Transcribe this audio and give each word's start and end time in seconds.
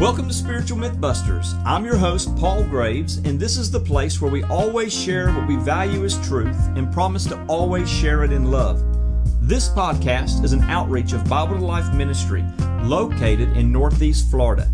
Welcome 0.00 0.28
to 0.28 0.34
Spiritual 0.34 0.78
Mythbusters. 0.78 1.62
I'm 1.66 1.84
your 1.84 1.98
host, 1.98 2.34
Paul 2.38 2.64
Graves, 2.64 3.18
and 3.18 3.38
this 3.38 3.58
is 3.58 3.70
the 3.70 3.78
place 3.78 4.18
where 4.18 4.30
we 4.30 4.42
always 4.44 4.98
share 4.98 5.30
what 5.30 5.46
we 5.46 5.56
value 5.56 6.06
as 6.06 6.18
truth 6.26 6.56
and 6.68 6.90
promise 6.90 7.26
to 7.26 7.44
always 7.48 7.86
share 7.86 8.24
it 8.24 8.32
in 8.32 8.50
love. 8.50 8.82
This 9.42 9.68
podcast 9.68 10.42
is 10.42 10.54
an 10.54 10.62
outreach 10.70 11.12
of 11.12 11.28
Bible 11.28 11.58
to 11.58 11.62
Life 11.66 11.92
Ministry 11.92 12.42
located 12.82 13.54
in 13.58 13.70
Northeast 13.70 14.30
Florida. 14.30 14.70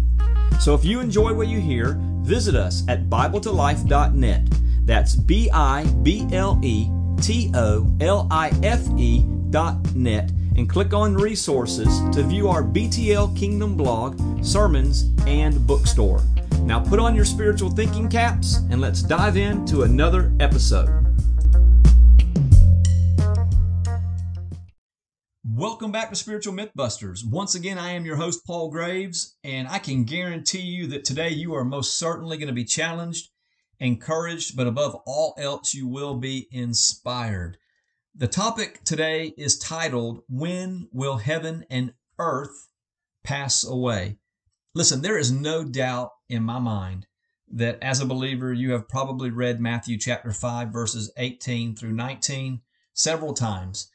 So 0.60 0.74
if 0.74 0.84
you 0.84 1.00
enjoy 1.00 1.34
what 1.34 1.48
you 1.48 1.58
hear, 1.58 1.98
visit 2.22 2.54
us 2.54 2.84
at 2.86 3.10
BibleToLife.net. 3.10 4.46
That's 4.84 5.16
B 5.16 5.50
I 5.52 5.86
B 6.04 6.28
L 6.30 6.60
E 6.62 6.88
T 7.20 7.50
O 7.52 7.92
L 8.00 8.28
I 8.30 8.52
F 8.62 8.86
E 8.96 9.26
dot 9.50 9.92
net 9.96 10.30
and 10.56 10.68
click 10.68 10.94
on 10.94 11.14
resources 11.14 12.00
to 12.14 12.22
view 12.22 12.48
our 12.48 12.62
BTL 12.62 13.36
Kingdom 13.38 13.76
blog, 13.76 14.18
sermons, 14.44 15.12
and 15.26 15.66
bookstore. 15.66 16.22
Now 16.62 16.80
put 16.80 16.98
on 16.98 17.14
your 17.14 17.24
spiritual 17.24 17.70
thinking 17.70 18.08
caps 18.08 18.56
and 18.70 18.80
let's 18.80 19.02
dive 19.02 19.36
into 19.36 19.82
another 19.82 20.32
episode. 20.40 20.88
Welcome 25.44 25.90
back 25.90 26.10
to 26.10 26.16
Spiritual 26.16 26.52
Mythbusters. 26.52 27.20
Once 27.24 27.54
again, 27.54 27.78
I 27.78 27.92
am 27.92 28.04
your 28.04 28.16
host, 28.16 28.46
Paul 28.46 28.70
Graves, 28.70 29.36
and 29.42 29.66
I 29.68 29.78
can 29.78 30.04
guarantee 30.04 30.60
you 30.60 30.86
that 30.88 31.04
today 31.04 31.30
you 31.30 31.54
are 31.54 31.64
most 31.64 31.98
certainly 31.98 32.36
going 32.36 32.48
to 32.48 32.52
be 32.52 32.64
challenged, 32.64 33.30
encouraged, 33.78 34.56
but 34.56 34.66
above 34.66 34.96
all 35.06 35.34
else, 35.38 35.72
you 35.72 35.86
will 35.86 36.16
be 36.16 36.46
inspired. 36.50 37.56
The 38.18 38.28
topic 38.28 38.82
today 38.82 39.34
is 39.36 39.58
titled, 39.58 40.22
When 40.26 40.88
Will 40.90 41.18
Heaven 41.18 41.66
and 41.68 41.92
Earth 42.18 42.70
Pass 43.22 43.62
Away? 43.62 44.16
Listen, 44.74 45.02
there 45.02 45.18
is 45.18 45.30
no 45.30 45.64
doubt 45.64 46.12
in 46.26 46.42
my 46.42 46.58
mind 46.58 47.06
that 47.52 47.78
as 47.82 48.00
a 48.00 48.06
believer, 48.06 48.54
you 48.54 48.72
have 48.72 48.88
probably 48.88 49.28
read 49.28 49.60
Matthew 49.60 49.98
chapter 49.98 50.32
5, 50.32 50.70
verses 50.70 51.12
18 51.18 51.76
through 51.76 51.92
19 51.92 52.62
several 52.94 53.34
times 53.34 53.90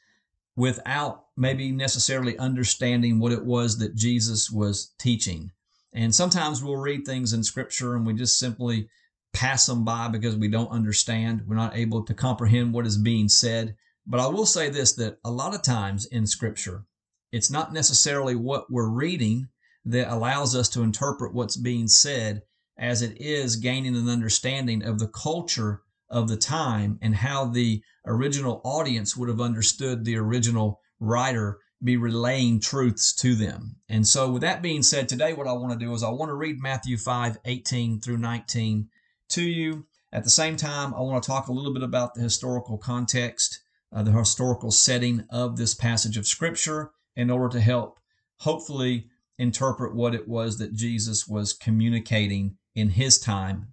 without 0.54 1.24
maybe 1.36 1.72
necessarily 1.72 2.38
understanding 2.38 3.18
what 3.18 3.32
it 3.32 3.44
was 3.44 3.78
that 3.78 3.96
Jesus 3.96 4.52
was 4.52 4.92
teaching. 5.00 5.50
And 5.92 6.14
sometimes 6.14 6.62
we'll 6.62 6.76
read 6.76 7.04
things 7.04 7.32
in 7.32 7.42
scripture 7.42 7.96
and 7.96 8.06
we 8.06 8.14
just 8.14 8.38
simply 8.38 8.88
pass 9.32 9.66
them 9.66 9.84
by 9.84 10.06
because 10.06 10.36
we 10.36 10.46
don't 10.46 10.70
understand. 10.70 11.42
We're 11.48 11.56
not 11.56 11.76
able 11.76 12.04
to 12.04 12.14
comprehend 12.14 12.72
what 12.72 12.86
is 12.86 12.96
being 12.96 13.28
said. 13.28 13.74
But 14.06 14.20
I 14.20 14.26
will 14.26 14.46
say 14.46 14.68
this 14.68 14.92
that 14.94 15.18
a 15.24 15.30
lot 15.30 15.54
of 15.54 15.62
times 15.62 16.06
in 16.06 16.26
Scripture, 16.26 16.84
it's 17.30 17.50
not 17.50 17.72
necessarily 17.72 18.34
what 18.34 18.70
we're 18.70 18.88
reading 18.88 19.48
that 19.84 20.12
allows 20.12 20.54
us 20.54 20.68
to 20.70 20.82
interpret 20.82 21.34
what's 21.34 21.56
being 21.56 21.88
said 21.88 22.42
as 22.78 23.02
it 23.02 23.20
is 23.20 23.56
gaining 23.56 23.96
an 23.96 24.08
understanding 24.08 24.82
of 24.82 24.98
the 24.98 25.08
culture 25.08 25.82
of 26.10 26.28
the 26.28 26.36
time 26.36 26.98
and 27.00 27.16
how 27.16 27.44
the 27.44 27.82
original 28.06 28.60
audience 28.64 29.16
would 29.16 29.28
have 29.28 29.40
understood 29.40 30.04
the 30.04 30.16
original 30.16 30.80
writer 31.00 31.58
be 31.82 31.96
relaying 31.96 32.60
truths 32.60 33.12
to 33.12 33.34
them. 33.34 33.76
And 33.88 34.06
so, 34.06 34.30
with 34.30 34.42
that 34.42 34.62
being 34.62 34.82
said, 34.82 35.08
today 35.08 35.32
what 35.32 35.48
I 35.48 35.52
want 35.52 35.72
to 35.72 35.84
do 35.84 35.92
is 35.94 36.02
I 36.02 36.10
want 36.10 36.28
to 36.28 36.34
read 36.34 36.60
Matthew 36.60 36.96
5 36.96 37.38
18 37.44 38.00
through 38.00 38.18
19 38.18 38.88
to 39.30 39.42
you. 39.42 39.86
At 40.12 40.24
the 40.24 40.30
same 40.30 40.56
time, 40.56 40.94
I 40.94 41.00
want 41.00 41.22
to 41.22 41.26
talk 41.26 41.48
a 41.48 41.52
little 41.52 41.72
bit 41.72 41.82
about 41.82 42.14
the 42.14 42.20
historical 42.20 42.78
context 42.78 43.61
uh, 43.92 44.02
the 44.02 44.12
historical 44.12 44.70
setting 44.70 45.24
of 45.30 45.56
this 45.56 45.74
passage 45.74 46.16
of 46.16 46.26
Scripture 46.26 46.92
in 47.14 47.30
order 47.30 47.48
to 47.50 47.60
help, 47.60 48.00
hopefully, 48.38 49.08
interpret 49.38 49.94
what 49.94 50.14
it 50.14 50.28
was 50.28 50.58
that 50.58 50.74
Jesus 50.74 51.26
was 51.26 51.52
communicating 51.52 52.56
in 52.74 52.90
his 52.90 53.18
time 53.18 53.72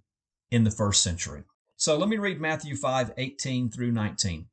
in 0.50 0.64
the 0.64 0.70
first 0.70 1.02
century. 1.02 1.44
So 1.76 1.96
let 1.96 2.08
me 2.08 2.18
read 2.18 2.40
Matthew 2.40 2.76
5 2.76 3.12
18 3.16 3.70
through 3.70 3.92
19. 3.92 4.46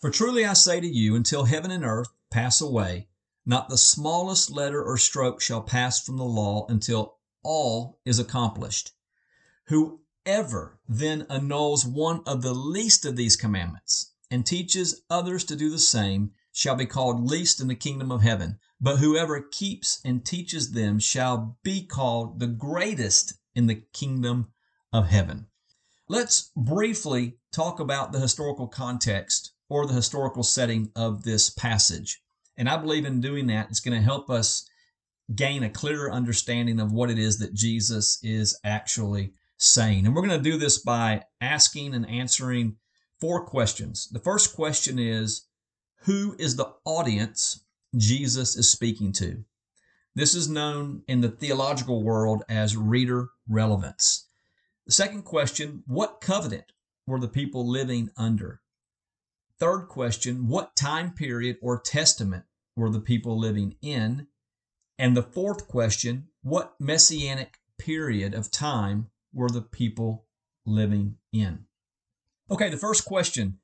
For 0.00 0.10
truly 0.10 0.44
I 0.44 0.54
say 0.54 0.80
to 0.80 0.86
you, 0.86 1.14
until 1.14 1.44
heaven 1.44 1.70
and 1.70 1.84
earth 1.84 2.08
pass 2.30 2.60
away, 2.60 3.06
not 3.46 3.68
the 3.68 3.78
smallest 3.78 4.50
letter 4.50 4.82
or 4.82 4.96
stroke 4.96 5.40
shall 5.40 5.62
pass 5.62 6.00
from 6.00 6.16
the 6.16 6.24
law 6.24 6.66
until 6.68 7.18
all 7.44 7.98
is 8.04 8.18
accomplished. 8.18 8.92
Whoever 9.66 10.78
then 10.88 11.26
annuls 11.28 11.84
one 11.84 12.22
of 12.26 12.42
the 12.42 12.54
least 12.54 13.04
of 13.04 13.16
these 13.16 13.36
commandments 13.36 14.11
and 14.32 14.46
teaches 14.46 15.02
others 15.10 15.44
to 15.44 15.54
do 15.54 15.70
the 15.70 15.78
same 15.78 16.32
shall 16.52 16.74
be 16.74 16.86
called 16.86 17.30
least 17.30 17.60
in 17.60 17.68
the 17.68 17.74
kingdom 17.74 18.10
of 18.10 18.22
heaven. 18.22 18.58
But 18.80 18.96
whoever 18.96 19.42
keeps 19.42 20.00
and 20.04 20.24
teaches 20.24 20.72
them 20.72 20.98
shall 20.98 21.58
be 21.62 21.84
called 21.84 22.40
the 22.40 22.46
greatest 22.46 23.34
in 23.54 23.66
the 23.66 23.82
kingdom 23.92 24.48
of 24.92 25.08
heaven. 25.08 25.46
Let's 26.08 26.50
briefly 26.56 27.36
talk 27.52 27.78
about 27.78 28.12
the 28.12 28.20
historical 28.20 28.66
context 28.66 29.52
or 29.68 29.86
the 29.86 29.94
historical 29.94 30.42
setting 30.42 30.90
of 30.96 31.24
this 31.24 31.50
passage. 31.50 32.22
And 32.56 32.68
I 32.68 32.78
believe 32.78 33.04
in 33.04 33.20
doing 33.20 33.46
that, 33.48 33.68
it's 33.68 33.80
going 33.80 33.98
to 33.98 34.04
help 34.04 34.30
us 34.30 34.68
gain 35.34 35.62
a 35.62 35.70
clearer 35.70 36.10
understanding 36.10 36.80
of 36.80 36.92
what 36.92 37.10
it 37.10 37.18
is 37.18 37.38
that 37.38 37.54
Jesus 37.54 38.18
is 38.22 38.58
actually 38.64 39.34
saying. 39.58 40.06
And 40.06 40.14
we're 40.14 40.26
going 40.26 40.42
to 40.42 40.50
do 40.50 40.58
this 40.58 40.78
by 40.78 41.22
asking 41.40 41.94
and 41.94 42.08
answering 42.08 42.76
four 43.22 43.44
questions. 43.44 44.08
The 44.08 44.18
first 44.18 44.52
question 44.52 44.98
is 44.98 45.46
Who 46.06 46.34
is 46.40 46.56
the 46.56 46.74
audience 46.84 47.64
Jesus 47.96 48.56
is 48.56 48.68
speaking 48.68 49.12
to? 49.12 49.44
This 50.16 50.34
is 50.34 50.50
known 50.50 51.04
in 51.06 51.20
the 51.20 51.28
theological 51.28 52.02
world 52.02 52.42
as 52.48 52.76
reader 52.76 53.28
relevance. 53.48 54.28
The 54.86 54.92
second 54.92 55.22
question 55.22 55.84
What 55.86 56.20
covenant 56.20 56.72
were 57.06 57.20
the 57.20 57.28
people 57.28 57.64
living 57.64 58.10
under? 58.16 58.60
Third 59.56 59.82
question 59.82 60.48
What 60.48 60.74
time 60.74 61.12
period 61.12 61.58
or 61.62 61.78
testament 61.78 62.46
were 62.74 62.90
the 62.90 63.00
people 63.00 63.38
living 63.38 63.76
in? 63.80 64.26
And 64.98 65.16
the 65.16 65.22
fourth 65.22 65.68
question 65.68 66.26
What 66.42 66.74
messianic 66.80 67.58
period 67.78 68.34
of 68.34 68.50
time 68.50 69.10
were 69.32 69.48
the 69.48 69.62
people 69.62 70.26
living 70.66 71.18
in? 71.32 71.66
Okay, 72.52 72.68
the 72.68 72.76
first 72.76 73.06
question 73.06 73.60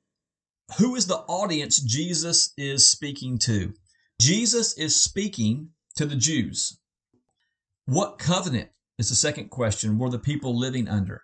Who 0.79 0.95
is 0.95 1.05
the 1.05 1.19
audience 1.19 1.79
Jesus 1.79 2.53
is 2.57 2.89
speaking 2.89 3.37
to? 3.39 3.75
Jesus 4.19 4.75
is 4.79 4.95
speaking 4.95 5.69
to 5.95 6.07
the 6.07 6.15
Jews. 6.15 6.79
What 7.85 8.17
covenant 8.17 8.69
is 8.97 9.09
the 9.09 9.15
second 9.15 9.51
question 9.51 9.99
were 9.99 10.09
the 10.09 10.17
people 10.17 10.57
living 10.57 10.87
under? 10.87 11.21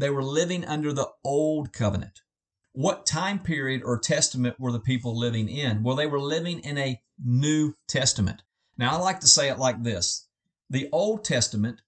They 0.00 0.10
were 0.10 0.24
living 0.24 0.64
under 0.64 0.92
the 0.92 1.10
old 1.24 1.72
covenant. 1.72 2.22
What 2.72 3.06
time 3.06 3.38
period 3.38 3.82
or 3.84 3.96
testament 3.96 4.58
were 4.58 4.72
the 4.72 4.80
people 4.80 5.16
living 5.16 5.48
in? 5.48 5.84
Well, 5.84 5.94
they 5.94 6.08
were 6.08 6.18
living 6.18 6.58
in 6.58 6.76
a 6.76 7.00
New 7.24 7.74
Testament. 7.86 8.42
Now, 8.76 8.96
I 8.96 8.98
like 8.98 9.20
to 9.20 9.28
say 9.28 9.48
it 9.48 9.60
like 9.60 9.84
this 9.84 10.26
The 10.68 10.88
Old 10.90 11.24
Testament 11.24 11.82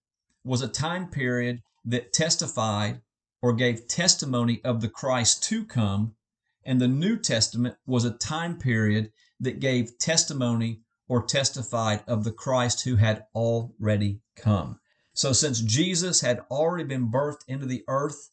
was 0.44 0.62
a 0.62 0.68
time 0.68 1.08
period 1.08 1.62
that 1.84 2.12
testified 2.12 3.00
or 3.42 3.52
gave 3.52 3.88
testimony 3.88 4.60
of 4.64 4.80
the 4.80 4.88
Christ 4.88 5.42
to 5.44 5.64
come, 5.64 6.14
and 6.64 6.80
the 6.80 6.88
New 6.88 7.16
Testament 7.16 7.76
was 7.86 8.04
a 8.04 8.10
time 8.10 8.58
period 8.58 9.12
that 9.40 9.60
gave 9.60 9.98
testimony 9.98 10.82
or 11.08 11.22
testified 11.22 12.02
of 12.06 12.24
the 12.24 12.32
Christ 12.32 12.82
who 12.84 12.96
had 12.96 13.24
already 13.34 14.20
come. 14.34 14.80
So, 15.14 15.32
since 15.32 15.60
Jesus 15.60 16.20
had 16.20 16.40
already 16.50 16.84
been 16.84 17.10
birthed 17.10 17.44
into 17.46 17.66
the 17.66 17.84
earth, 17.88 18.30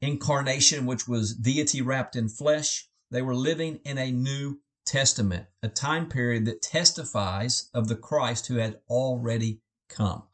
incarnation, 0.00 0.86
which 0.86 1.06
was 1.06 1.34
deity 1.34 1.82
wrapped 1.82 2.16
in 2.16 2.28
flesh, 2.28 2.88
they 3.10 3.22
were 3.22 3.34
living 3.34 3.80
in 3.84 3.98
a 3.98 4.10
New 4.10 4.60
Testament, 4.84 5.46
a 5.62 5.68
time 5.68 6.08
period 6.08 6.44
that 6.46 6.62
testifies 6.62 7.70
of 7.74 7.88
the 7.88 7.96
Christ 7.96 8.46
who 8.46 8.56
had 8.56 8.80
already 8.88 9.60
come. 9.88 10.24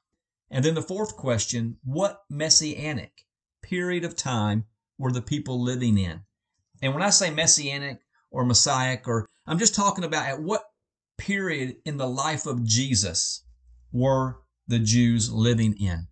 And 0.50 0.64
then 0.64 0.74
the 0.74 0.82
fourth 0.82 1.16
question 1.16 1.78
what 1.82 2.22
messianic? 2.28 3.26
Period 3.72 4.04
of 4.04 4.14
time 4.14 4.66
were 4.98 5.10
the 5.10 5.22
people 5.22 5.58
living 5.58 5.96
in. 5.96 6.20
And 6.82 6.92
when 6.92 7.02
I 7.02 7.08
say 7.08 7.30
messianic 7.30 8.00
or 8.30 8.44
messiah, 8.44 8.98
or 9.06 9.26
I'm 9.46 9.58
just 9.58 9.74
talking 9.74 10.04
about 10.04 10.26
at 10.26 10.42
what 10.42 10.62
period 11.16 11.76
in 11.86 11.96
the 11.96 12.06
life 12.06 12.44
of 12.44 12.66
Jesus 12.66 13.46
were 13.90 14.40
the 14.66 14.78
Jews 14.78 15.32
living 15.32 15.74
in? 15.80 16.08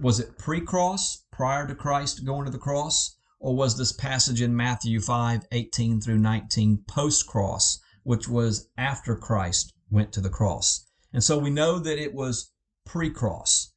Was 0.00 0.18
it 0.18 0.38
pre 0.38 0.60
cross, 0.60 1.24
prior 1.30 1.68
to 1.68 1.74
Christ 1.76 2.24
going 2.24 2.46
to 2.46 2.50
the 2.50 2.58
cross? 2.58 3.14
Or 3.38 3.54
was 3.54 3.78
this 3.78 3.92
passage 3.92 4.42
in 4.42 4.56
Matthew 4.56 4.98
5 4.98 5.46
18 5.52 6.00
through 6.00 6.18
19 6.18 6.82
post 6.88 7.28
cross, 7.28 7.78
which 8.02 8.26
was 8.26 8.68
after 8.76 9.14
Christ 9.14 9.72
went 9.88 10.12
to 10.14 10.20
the 10.20 10.30
cross? 10.30 10.84
And 11.12 11.22
so 11.22 11.38
we 11.38 11.50
know 11.50 11.78
that 11.78 12.02
it 12.02 12.12
was 12.12 12.50
pre 12.84 13.08
cross. 13.08 13.70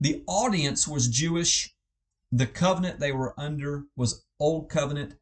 The 0.00 0.24
audience 0.26 0.88
was 0.88 1.06
Jewish 1.06 1.73
the 2.36 2.46
covenant 2.46 2.98
they 2.98 3.12
were 3.12 3.38
under 3.38 3.84
was 3.94 4.24
Old 4.40 4.68
Covenant. 4.68 5.14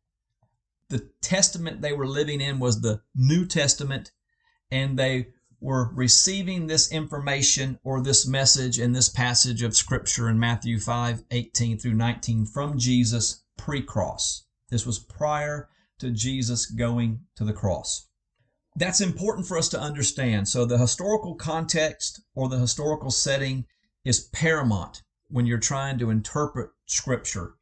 The 0.88 1.10
testament 1.20 1.82
they 1.82 1.92
were 1.92 2.06
living 2.06 2.40
in 2.40 2.58
was 2.58 2.80
the 2.80 3.02
New 3.14 3.44
Testament. 3.44 4.12
And 4.70 4.98
they 4.98 5.28
were 5.60 5.92
receiving 5.92 6.66
this 6.66 6.90
information 6.90 7.78
or 7.84 8.00
this 8.00 8.26
message 8.26 8.78
in 8.78 8.92
this 8.92 9.10
passage 9.10 9.62
of 9.62 9.76
scripture 9.76 10.26
in 10.30 10.38
Matthew 10.38 10.80
5 10.80 11.24
18 11.30 11.78
through 11.78 11.92
19 11.92 12.46
from 12.46 12.78
Jesus 12.78 13.42
pre 13.58 13.82
cross. 13.82 14.44
This 14.70 14.86
was 14.86 14.98
prior 14.98 15.68
to 15.98 16.10
Jesus 16.10 16.64
going 16.64 17.20
to 17.36 17.44
the 17.44 17.52
cross. 17.52 18.08
That's 18.74 19.02
important 19.02 19.46
for 19.46 19.58
us 19.58 19.68
to 19.68 19.80
understand. 19.80 20.48
So, 20.48 20.64
the 20.64 20.78
historical 20.78 21.34
context 21.34 22.22
or 22.34 22.48
the 22.48 22.58
historical 22.58 23.10
setting 23.10 23.66
is 24.02 24.28
paramount 24.32 25.02
when 25.32 25.46
you're 25.46 25.58
trying 25.58 25.98
to 25.98 26.10
interpret 26.10 26.70
scripture. 26.92 27.54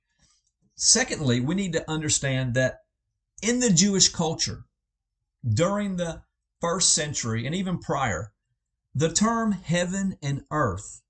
Secondly, 0.74 1.40
we 1.40 1.54
need 1.54 1.72
to 1.72 1.90
understand 1.90 2.54
that 2.54 2.80
in 3.42 3.60
the 3.60 3.70
Jewish 3.70 4.08
culture, 4.08 4.64
during 5.48 5.96
the 5.96 6.22
first 6.60 6.92
century 6.92 7.46
and 7.46 7.54
even 7.54 7.78
prior, 7.78 8.32
the 8.94 9.12
term 9.12 9.52
heaven 9.52 10.16
and 10.22 10.44
earth, 10.50 11.00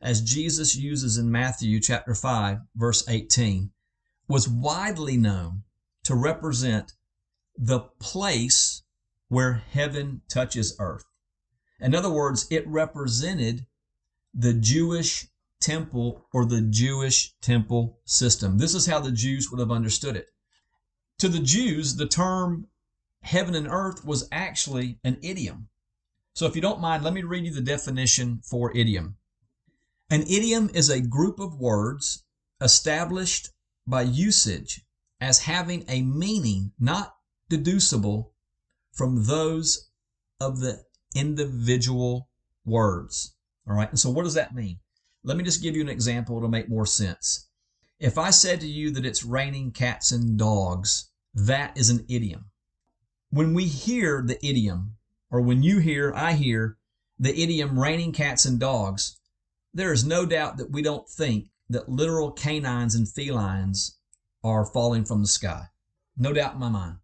as 0.00 0.20
Jesus 0.20 0.76
uses 0.76 1.16
in 1.16 1.30
Matthew 1.30 1.80
chapter 1.80 2.14
5, 2.14 2.58
verse 2.74 3.08
18, 3.08 3.70
was 4.28 4.48
widely 4.48 5.16
known 5.16 5.62
to 6.04 6.14
represent 6.14 6.92
the 7.56 7.80
place 7.80 8.82
where 9.28 9.54
heaven 9.54 10.22
touches 10.28 10.76
earth. 10.78 11.04
In 11.80 11.94
other 11.94 12.10
words, 12.10 12.46
it 12.50 12.66
represented 12.66 13.66
the 14.34 14.54
Jewish 14.54 15.28
temple 15.60 16.26
or 16.32 16.44
the 16.44 16.60
Jewish 16.60 17.34
temple 17.40 17.98
system. 18.04 18.58
This 18.58 18.74
is 18.74 18.86
how 18.86 19.00
the 19.00 19.12
Jews 19.12 19.50
would 19.50 19.60
have 19.60 19.70
understood 19.70 20.16
it. 20.16 20.28
To 21.18 21.28
the 21.28 21.40
Jews, 21.40 21.96
the 21.96 22.06
term 22.06 22.68
heaven 23.22 23.54
and 23.54 23.66
earth 23.68 24.04
was 24.04 24.28
actually 24.30 24.98
an 25.02 25.18
idiom. 25.22 25.68
So 26.34 26.46
if 26.46 26.54
you 26.54 26.62
don't 26.62 26.80
mind, 26.80 27.02
let 27.02 27.12
me 27.12 27.22
read 27.22 27.44
you 27.44 27.52
the 27.52 27.60
definition 27.60 28.40
for 28.44 28.76
idiom. 28.76 29.16
An 30.10 30.22
idiom 30.22 30.70
is 30.72 30.88
a 30.88 31.00
group 31.00 31.40
of 31.40 31.58
words 31.58 32.24
established 32.60 33.50
by 33.86 34.02
usage 34.02 34.82
as 35.20 35.40
having 35.40 35.84
a 35.88 36.02
meaning 36.02 36.72
not 36.78 37.16
deducible 37.48 38.32
from 38.92 39.24
those 39.24 39.90
of 40.40 40.60
the 40.60 40.84
individual 41.14 42.28
words. 42.64 43.34
All 43.68 43.74
right. 43.74 43.88
And 43.88 43.98
so 43.98 44.10
what 44.10 44.24
does 44.24 44.34
that 44.34 44.54
mean? 44.54 44.78
Let 45.24 45.36
me 45.36 45.44
just 45.44 45.62
give 45.62 45.76
you 45.76 45.82
an 45.82 45.88
example 45.88 46.40
to 46.40 46.48
make 46.48 46.68
more 46.68 46.86
sense. 46.86 47.48
If 47.98 48.18
I 48.18 48.30
said 48.30 48.60
to 48.60 48.68
you 48.68 48.90
that 48.92 49.04
it's 49.04 49.24
raining 49.24 49.72
cats 49.72 50.12
and 50.12 50.38
dogs, 50.38 51.10
that 51.34 51.76
is 51.76 51.90
an 51.90 52.04
idiom 52.08 52.50
when 53.30 53.54
we 53.54 53.64
hear 53.64 54.22
the 54.24 54.44
idiom, 54.44 54.96
or 55.30 55.40
when 55.40 55.62
you 55.62 55.78
hear, 55.78 56.12
I 56.14 56.32
hear 56.32 56.78
the 57.18 57.40
idiom 57.40 57.78
raining 57.78 58.12
cats 58.12 58.44
and 58.44 58.58
dogs, 58.58 59.18
there 59.74 59.92
is 59.92 60.04
no 60.04 60.24
doubt 60.24 60.56
that 60.56 60.70
we 60.70 60.82
don't 60.82 61.08
think 61.08 61.50
that 61.68 61.88
literal 61.88 62.32
canines 62.32 62.94
and 62.94 63.08
felines 63.08 63.98
are 64.42 64.64
falling 64.64 65.04
from 65.04 65.20
the 65.20 65.28
sky. 65.28 65.66
No 66.16 66.32
doubt 66.32 66.54
in 66.54 66.60
my 66.60 66.70
mind. 66.70 66.96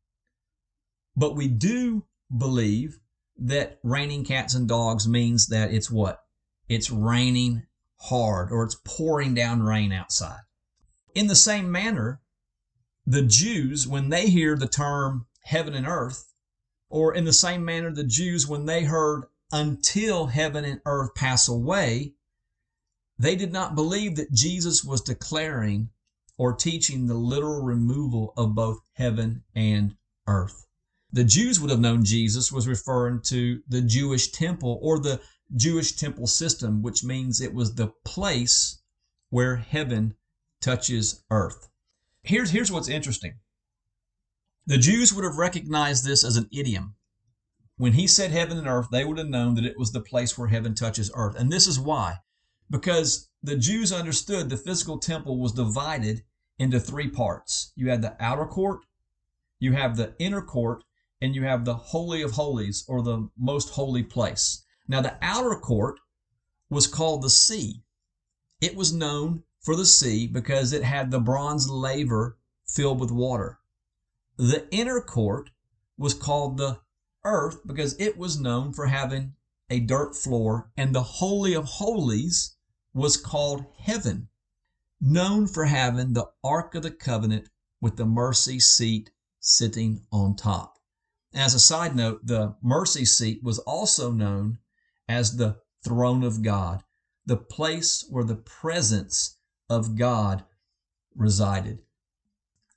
But 1.17 1.37
we 1.37 1.47
do 1.47 2.05
believe 2.37 2.99
that 3.37 3.79
raining 3.83 4.25
cats 4.25 4.55
and 4.55 4.67
dogs 4.67 5.07
means 5.07 5.49
that 5.49 5.73
it's 5.73 5.91
what? 5.91 6.25
It's 6.69 6.91
raining 6.91 7.65
hard 8.05 8.53
or 8.53 8.65
it's 8.65 8.77
pouring 8.85 9.35
down 9.35 9.63
rain 9.63 9.93
outside. 9.93 10.41
In 11.15 11.27
the 11.27 11.37
same 11.37 11.71
manner, 11.71 12.21
the 13.07 13.23
Jews, 13.23 13.87
when 13.87 14.09
they 14.09 14.29
hear 14.29 14.57
the 14.57 14.69
term 14.69 15.27
heaven 15.43 15.75
and 15.75 15.87
earth, 15.87 16.33
or 16.89 17.15
in 17.15 17.25
the 17.25 17.33
same 17.33 17.65
manner, 17.65 17.91
the 17.91 18.05
Jews, 18.05 18.47
when 18.47 18.67
they 18.67 18.85
heard 18.85 19.25
until 19.53 20.27
heaven 20.27 20.65
and 20.65 20.81
earth 20.87 21.15
pass 21.15 21.49
away, 21.49 22.15
they 23.19 23.37
did 23.37 23.53
not 23.53 23.75
believe 23.75 24.17
that 24.17 24.33
Jesus 24.33 24.85
was 24.85 25.01
declaring 25.01 25.91
or 26.37 26.53
teaching 26.53 27.07
the 27.07 27.15
literal 27.15 27.63
removal 27.63 28.33
of 28.37 28.55
both 28.55 28.81
heaven 28.95 29.45
and 29.55 29.95
earth. 30.27 30.67
The 31.13 31.25
Jews 31.25 31.61
would 31.61 31.71
have 31.71 31.81
known 31.81 32.05
Jesus 32.05 32.51
was 32.51 32.67
referring 32.67 33.21
to 33.27 33.63
the 33.69 33.83
Jewish 33.83 34.33
temple 34.33 34.81
or 34.83 34.99
the 34.99 35.21
Jewish 35.55 35.93
temple 35.93 36.27
system, 36.27 36.83
which 36.83 37.05
means 37.05 37.41
it 37.41 37.55
was 37.55 37.75
the 37.75 37.93
place 38.05 38.83
where 39.31 39.57
heaven 39.57 40.15
touches 40.61 41.23
earth. 41.31 41.69
Here's, 42.23 42.51
here's 42.51 42.73
what's 42.73 42.89
interesting. 42.89 43.35
The 44.67 44.79
Jews 44.79 45.13
would 45.13 45.25
have 45.25 45.37
recognized 45.37 46.05
this 46.05 46.25
as 46.25 46.37
an 46.37 46.49
idiom. 46.51 46.97
When 47.77 47.93
he 47.93 48.07
said 48.07 48.31
heaven 48.31 48.57
and 48.57 48.67
earth, 48.67 48.89
they 48.91 49.05
would 49.05 49.19
have 49.19 49.29
known 49.29 49.55
that 49.55 49.67
it 49.67 49.79
was 49.79 49.93
the 49.93 50.01
place 50.01 50.39
where 50.39 50.49
heaven 50.49 50.75
touches 50.75 51.11
earth. 51.15 51.37
And 51.37 51.53
this 51.53 51.67
is 51.67 51.79
why. 51.79 52.19
Because 52.71 53.29
the 53.43 53.57
Jews 53.57 53.93
understood 53.93 54.49
the 54.49 54.57
physical 54.57 54.99
temple 54.99 55.39
was 55.39 55.53
divided 55.53 56.23
into 56.59 56.81
three 56.81 57.09
parts. 57.09 57.73
You 57.77 57.91
had 57.91 58.01
the 58.01 58.17
outer 58.19 58.47
court, 58.47 58.87
you 59.59 59.73
have 59.73 59.97
the 59.97 60.15
inner 60.19 60.43
court, 60.43 60.85
and 61.21 61.35
you 61.35 61.43
have 61.45 61.65
the 61.65 61.75
Holy 61.75 62.23
of 62.23 62.33
Holies 62.33 62.85
or 62.89 63.03
the 63.03 63.29
most 63.37 63.71
holy 63.71 64.03
place. 64.03 64.64
Now, 64.87 65.01
the 65.01 65.17
outer 65.23 65.57
court 65.57 65.99
was 66.69 66.87
called 66.87 67.23
the 67.23 67.31
sea. 67.31 67.83
It 68.61 68.77
was 68.77 68.93
known 68.93 69.45
for 69.61 69.77
the 69.77 69.87
sea 69.87 70.27
because 70.27 70.73
it 70.73 70.83
had 70.83 71.11
the 71.11 71.21
bronze 71.21 71.71
laver 71.71 72.37
filled 72.67 73.01
with 73.01 73.11
water. 73.11 73.61
The 74.37 74.69
inner 74.71 75.01
court 75.01 75.51
was 75.97 76.13
called 76.13 76.59
the 76.59 76.81
earth 77.25 77.67
because 77.67 77.99
it 77.99 78.19
was 78.19 78.39
known 78.39 78.73
for 78.73 78.87
having 78.87 79.35
a 79.71 79.81
dirt 79.81 80.15
floor, 80.15 80.71
and 80.77 80.95
the 80.95 81.03
Holy 81.03 81.55
of 81.55 81.65
Holies 81.65 82.57
was 82.93 83.17
called 83.17 83.65
heaven, 83.79 84.29
known 85.01 85.47
for 85.47 85.65
having 85.65 86.13
the 86.13 86.31
Ark 86.43 86.75
of 86.75 86.83
the 86.83 86.91
Covenant 86.91 87.49
with 87.81 87.97
the 87.97 88.05
mercy 88.05 88.61
seat 88.61 89.11
sitting 89.41 90.05
on 90.13 90.37
top. 90.37 90.79
As 91.33 91.55
a 91.55 91.59
side 91.59 91.97
note, 91.97 92.27
the 92.27 92.57
mercy 92.63 93.07
seat 93.07 93.43
was 93.43 93.59
also 93.61 94.13
known 94.13 94.59
as 95.09 95.37
the 95.37 95.57
throne 95.83 96.23
of 96.23 96.43
God, 96.43 96.83
the 97.27 97.37
place 97.37 98.05
where 98.09 98.25
the 98.25 98.37
presence 98.37 99.37
of 99.69 99.97
God 99.97 100.45
resided. 101.15 101.81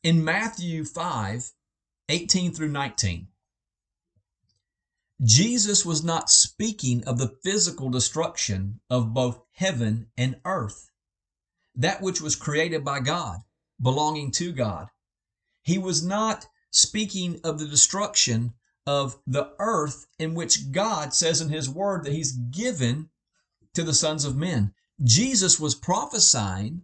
In 0.04 0.24
Matthew 0.24 0.86
5 0.86 1.52
18 2.10 2.54
through 2.54 2.70
19, 2.70 3.28
Jesus 5.22 5.86
was 5.86 6.04
not 6.04 6.30
speaking 6.30 7.04
of 7.06 7.18
the 7.18 7.36
physical 7.44 7.90
destruction 7.90 8.80
of 8.90 9.14
both 9.14 9.42
heaven 9.54 10.08
and 10.16 10.40
earth, 10.46 10.92
that 11.76 12.02
which 12.02 12.22
was 12.22 12.36
created 12.36 12.86
by 12.86 13.00
God, 13.00 13.40
belonging 13.82 14.32
to 14.32 14.52
God. 14.52 14.90
He 15.64 15.78
was 15.78 16.06
not 16.06 16.48
speaking 16.72 17.42
of 17.44 17.60
the 17.60 17.68
destruction 17.68 18.54
of 18.88 19.20
the 19.28 19.52
earth 19.60 20.08
in 20.18 20.34
which 20.34 20.72
God 20.72 21.14
says 21.14 21.42
in 21.42 21.50
His 21.50 21.70
Word 21.70 22.04
that 22.04 22.14
He's 22.14 22.32
given 22.32 23.10
to 23.74 23.84
the 23.84 23.94
sons 23.94 24.26
of 24.26 24.36
men. 24.36 24.74
Jesus 25.04 25.60
was 25.60 25.76
prophesying 25.76 26.82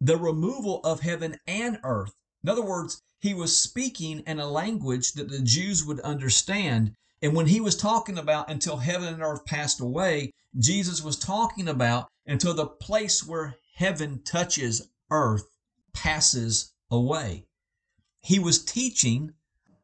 the 0.00 0.16
removal 0.16 0.80
of 0.82 1.00
heaven 1.00 1.36
and 1.46 1.78
earth 1.84 2.14
in 2.42 2.48
other 2.48 2.64
words, 2.64 3.02
he 3.20 3.34
was 3.34 3.56
speaking 3.56 4.20
in 4.20 4.38
a 4.38 4.46
language 4.46 5.12
that 5.14 5.28
the 5.28 5.42
Jews 5.42 5.84
would 5.84 5.98
understand. 6.00 6.94
And 7.20 7.34
when 7.34 7.48
he 7.48 7.60
was 7.60 7.76
talking 7.76 8.16
about 8.16 8.48
until 8.48 8.76
heaven 8.76 9.12
and 9.12 9.22
earth 9.22 9.44
passed 9.44 9.80
away, 9.80 10.32
Jesus 10.56 11.02
was 11.02 11.18
talking 11.18 11.68
about 11.68 12.08
until 12.26 12.54
the 12.54 12.66
place 12.66 13.26
where 13.26 13.56
heaven 13.74 14.22
touches 14.22 14.88
earth 15.10 15.48
passes 15.92 16.72
away. 16.90 17.46
He 18.20 18.38
was 18.38 18.64
teaching 18.64 19.34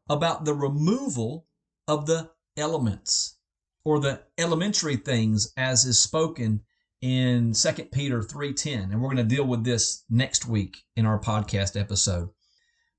about 0.08 0.44
the 0.44 0.54
removal 0.54 1.46
of 1.88 2.06
the 2.06 2.30
elements 2.56 3.38
or 3.84 4.00
the 4.00 4.23
elementary 4.38 4.96
things 4.96 5.52
as 5.56 5.84
is 5.84 5.99
spoken 5.99 6.61
in 7.00 7.52
2 7.52 7.73
Peter 7.92 8.23
3:10 8.23 8.90
and 8.90 9.00
we're 9.00 9.12
going 9.12 9.28
to 9.28 9.34
deal 9.34 9.46
with 9.46 9.64
this 9.64 10.04
next 10.08 10.46
week 10.46 10.84
in 10.96 11.04
our 11.04 11.20
podcast 11.20 11.78
episode. 11.78 12.30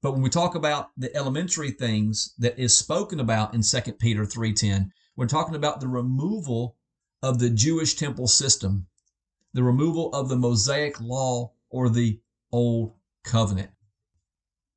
But 0.02 0.12
when 0.12 0.22
we 0.22 0.30
talk 0.30 0.54
about 0.54 0.92
the 0.96 1.16
elementary 1.16 1.72
things 1.72 2.34
that 2.38 2.60
is 2.60 2.78
spoken 2.78 3.20
about 3.20 3.56
in 3.56 3.62
2 3.64 3.94
Peter 3.94 4.26
3:10, 4.26 4.92
we're 5.16 5.26
talking 5.26 5.56
about 5.56 5.80
the 5.80 5.88
removal 5.88 6.78
of 7.24 7.40
the 7.40 7.50
Jewish 7.50 7.96
temple 7.96 8.28
system, 8.28 8.88
the 9.54 9.64
removal 9.64 10.14
of 10.14 10.30
the 10.30 10.36
Mosaic 10.36 11.02
law 11.02 11.54
or 11.70 11.90
the 11.90 12.20
old 12.52 12.94
covenant. 13.24 13.72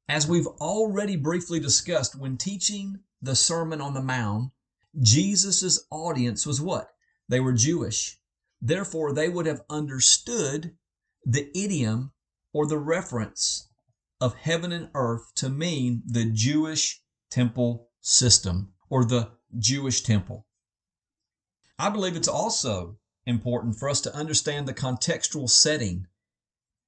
As 0.09 0.27
we've 0.27 0.47
already 0.47 1.17
briefly 1.17 1.61
discussed 1.61 2.15
when 2.15 2.39
teaching 2.39 3.01
the 3.21 3.37
Sermon 3.37 3.81
on 3.83 3.93
the 3.93 4.03
Mount, 4.03 4.53
Jesus' 4.99 5.85
audience 5.91 6.47
was 6.47 6.63
what? 6.63 6.91
They 7.29 7.41
were 7.41 7.53
Jewish. 7.53 8.19
Therefore, 8.61 9.13
they 9.13 9.29
would 9.29 9.45
have 9.45 9.61
understood 9.69 10.75
the 11.27 11.51
idiom 11.55 12.13
or 12.55 12.67
the 12.67 12.79
reference 12.79 13.69
of 14.19 14.35
heaven 14.35 14.73
and 14.73 14.89
earth 14.95 15.35
to 15.37 15.51
mean 15.51 16.03
the 16.07 16.25
Jewish 16.25 17.03
temple 17.31 17.91
system 18.01 18.73
or 18.89 19.05
the 19.05 19.33
Jewish 19.59 20.03
temple. 20.03 20.47
I 21.79 21.91
believe 21.91 22.17
it's 22.17 22.29
also 22.29 22.99
important 23.27 23.79
for 23.79 23.91
us 23.91 24.01
to 24.01 24.15
understand 24.15 24.67
the 24.67 24.75
contextual 24.75 25.51
setting 25.51 26.07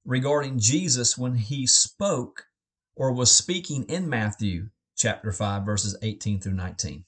regarding 0.03 0.57
Jesus 0.57 1.17
when 1.17 1.35
he 1.35 1.67
spoke 1.67 2.47
or 2.95 3.11
was 3.11 3.35
speaking 3.35 3.83
in 3.83 4.09
Matthew 4.09 4.69
chapter 4.95 5.31
5, 5.31 5.63
verses 5.63 5.97
18 6.01 6.41
through 6.41 6.53
19. 6.53 7.05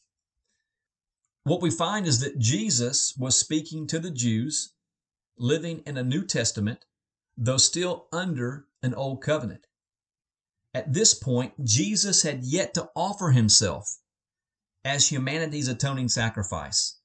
What 1.44 1.62
we 1.62 1.70
find 1.70 2.08
is 2.08 2.22
that 2.22 2.40
Jesus 2.40 3.16
was 3.18 3.38
speaking 3.38 3.86
to 3.88 4.00
the 4.00 4.12
Jews 4.12 4.74
living 5.38 5.84
in 5.86 5.98
a 5.98 6.04
New 6.04 6.26
Testament, 6.26 6.86
though 7.36 7.58
still 7.58 8.08
under 8.12 8.66
an 8.82 8.94
Old 8.94 9.22
Covenant. 9.22 9.68
At 10.74 10.94
this 10.94 11.14
point, 11.14 11.66
Jesus 11.66 12.24
had 12.24 12.44
yet 12.44 12.74
to 12.76 12.90
offer 12.96 13.32
himself 13.32 14.00
as 14.84 15.12
humanity's 15.12 15.68
atoning 15.68 16.10
sacrifice. 16.10 17.00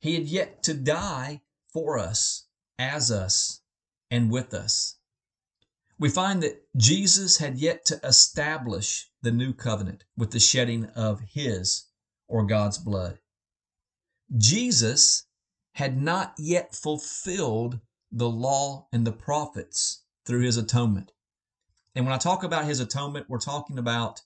He 0.00 0.14
had 0.14 0.26
yet 0.26 0.62
to 0.64 0.74
die 0.74 1.42
for 1.72 1.98
us, 1.98 2.46
as 2.78 3.10
us, 3.10 3.60
and 4.10 4.30
with 4.30 4.54
us. 4.54 4.97
We 5.98 6.08
find 6.08 6.42
that 6.42 6.62
Jesus 6.76 7.38
had 7.38 7.58
yet 7.58 7.84
to 7.86 8.00
establish 8.04 9.10
the 9.22 9.32
new 9.32 9.52
covenant 9.52 10.04
with 10.16 10.30
the 10.30 10.40
shedding 10.40 10.86
of 10.94 11.20
his 11.20 11.86
or 12.28 12.46
God's 12.46 12.78
blood. 12.78 13.18
Jesus 14.36 15.24
had 15.72 16.00
not 16.00 16.34
yet 16.38 16.74
fulfilled 16.74 17.80
the 18.12 18.28
law 18.28 18.86
and 18.92 19.06
the 19.06 19.12
prophets 19.12 20.04
through 20.24 20.42
his 20.42 20.56
atonement. 20.56 21.12
And 21.94 22.04
when 22.04 22.14
I 22.14 22.18
talk 22.18 22.44
about 22.44 22.64
his 22.64 22.80
atonement, 22.80 23.26
we're 23.28 23.38
talking 23.38 23.78
about 23.78 24.22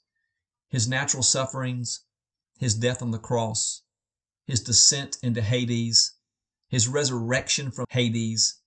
his 0.69 0.89
natural 0.89 1.23
sufferings, 1.23 2.05
his 2.59 2.75
death 2.75 3.03
on 3.03 3.13
the 3.13 3.19
cross, 3.19 3.83
his 4.47 4.61
descent 4.61 5.17
into 5.23 5.41
Hades, 5.41 6.15
his 6.69 6.89
resurrection 6.89 7.71
from 7.71 7.87
Hades, 7.91 8.62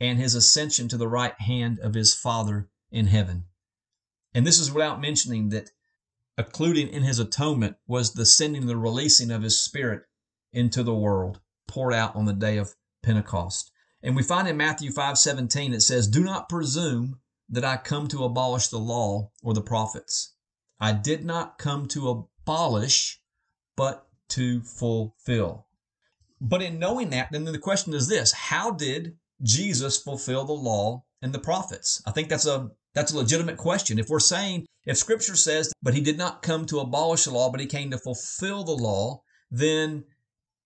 and 0.00 0.18
his 0.18 0.34
ascension 0.34 0.88
to 0.88 0.96
the 0.96 1.08
right 1.08 1.38
hand 1.40 1.78
of 1.80 1.94
his 1.94 2.14
Father 2.14 2.68
in 2.90 3.06
heaven. 3.06 3.44
And 4.34 4.46
this 4.46 4.58
is 4.58 4.72
without 4.72 5.00
mentioning 5.00 5.48
that 5.50 5.70
including 6.36 6.88
in 6.88 7.02
his 7.02 7.18
atonement 7.18 7.76
was 7.86 8.12
the 8.12 8.24
sending 8.24 8.66
the 8.66 8.76
releasing 8.76 9.30
of 9.30 9.42
his 9.42 9.58
Spirit 9.58 10.02
into 10.52 10.82
the 10.82 10.94
world, 10.94 11.40
poured 11.66 11.92
out 11.92 12.14
on 12.14 12.24
the 12.24 12.32
day 12.32 12.56
of 12.56 12.74
Pentecost. 13.02 13.72
And 14.02 14.14
we 14.14 14.22
find 14.22 14.46
in 14.46 14.56
Matthew 14.56 14.92
5 14.92 15.18
17, 15.18 15.74
it 15.74 15.80
says, 15.80 16.06
Do 16.06 16.22
not 16.22 16.48
presume 16.48 17.20
that 17.48 17.64
I 17.64 17.76
come 17.76 18.06
to 18.08 18.24
abolish 18.24 18.68
the 18.68 18.78
law 18.78 19.32
or 19.42 19.54
the 19.54 19.62
prophets. 19.62 20.34
I 20.78 20.92
did 20.92 21.24
not 21.24 21.58
come 21.58 21.88
to 21.88 22.08
abolish, 22.08 23.20
but 23.76 24.06
to 24.30 24.60
fulfill. 24.60 25.66
But 26.40 26.62
in 26.62 26.78
knowing 26.78 27.10
that, 27.10 27.32
then 27.32 27.44
the 27.44 27.58
question 27.58 27.94
is 27.94 28.06
this 28.06 28.30
how 28.32 28.70
did 28.70 29.16
Jesus 29.42 29.98
fulfill 29.98 30.44
the 30.44 30.52
law 30.52 31.04
and 31.22 31.32
the 31.32 31.38
prophets? 31.38 32.02
I 32.06 32.10
think 32.10 32.28
that's 32.28 32.46
a 32.46 32.70
that's 32.94 33.12
a 33.12 33.16
legitimate 33.16 33.56
question. 33.56 33.98
If 33.98 34.08
we're 34.08 34.20
saying 34.20 34.66
if 34.84 34.96
scripture 34.96 35.36
says 35.36 35.72
but 35.82 35.94
he 35.94 36.00
did 36.00 36.18
not 36.18 36.42
come 36.42 36.66
to 36.66 36.80
abolish 36.80 37.24
the 37.24 37.30
law, 37.30 37.50
but 37.50 37.60
he 37.60 37.66
came 37.66 37.90
to 37.90 37.98
fulfill 37.98 38.64
the 38.64 38.72
law, 38.72 39.22
then 39.50 40.04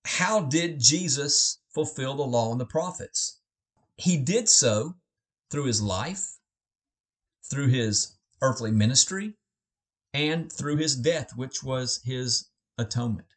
how 0.04 0.40
did 0.40 0.80
Jesus 0.80 1.58
fulfill 1.74 2.14
the 2.14 2.22
law 2.22 2.52
and 2.52 2.60
the 2.60 2.66
prophets? 2.66 3.40
He 3.96 4.16
did 4.16 4.48
so 4.48 4.96
through 5.50 5.64
his 5.64 5.82
life, 5.82 6.38
through 7.50 7.68
his 7.68 8.16
earthly 8.40 8.70
ministry, 8.70 9.34
and 10.14 10.50
through 10.50 10.76
his 10.76 10.96
death, 10.96 11.36
which 11.36 11.62
was 11.62 12.00
his 12.04 12.48
atonement 12.78 13.28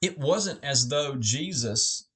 it 0.00 0.18
wasn't 0.18 0.62
as 0.64 0.88
though 0.88 1.16
Jesus 1.16 2.08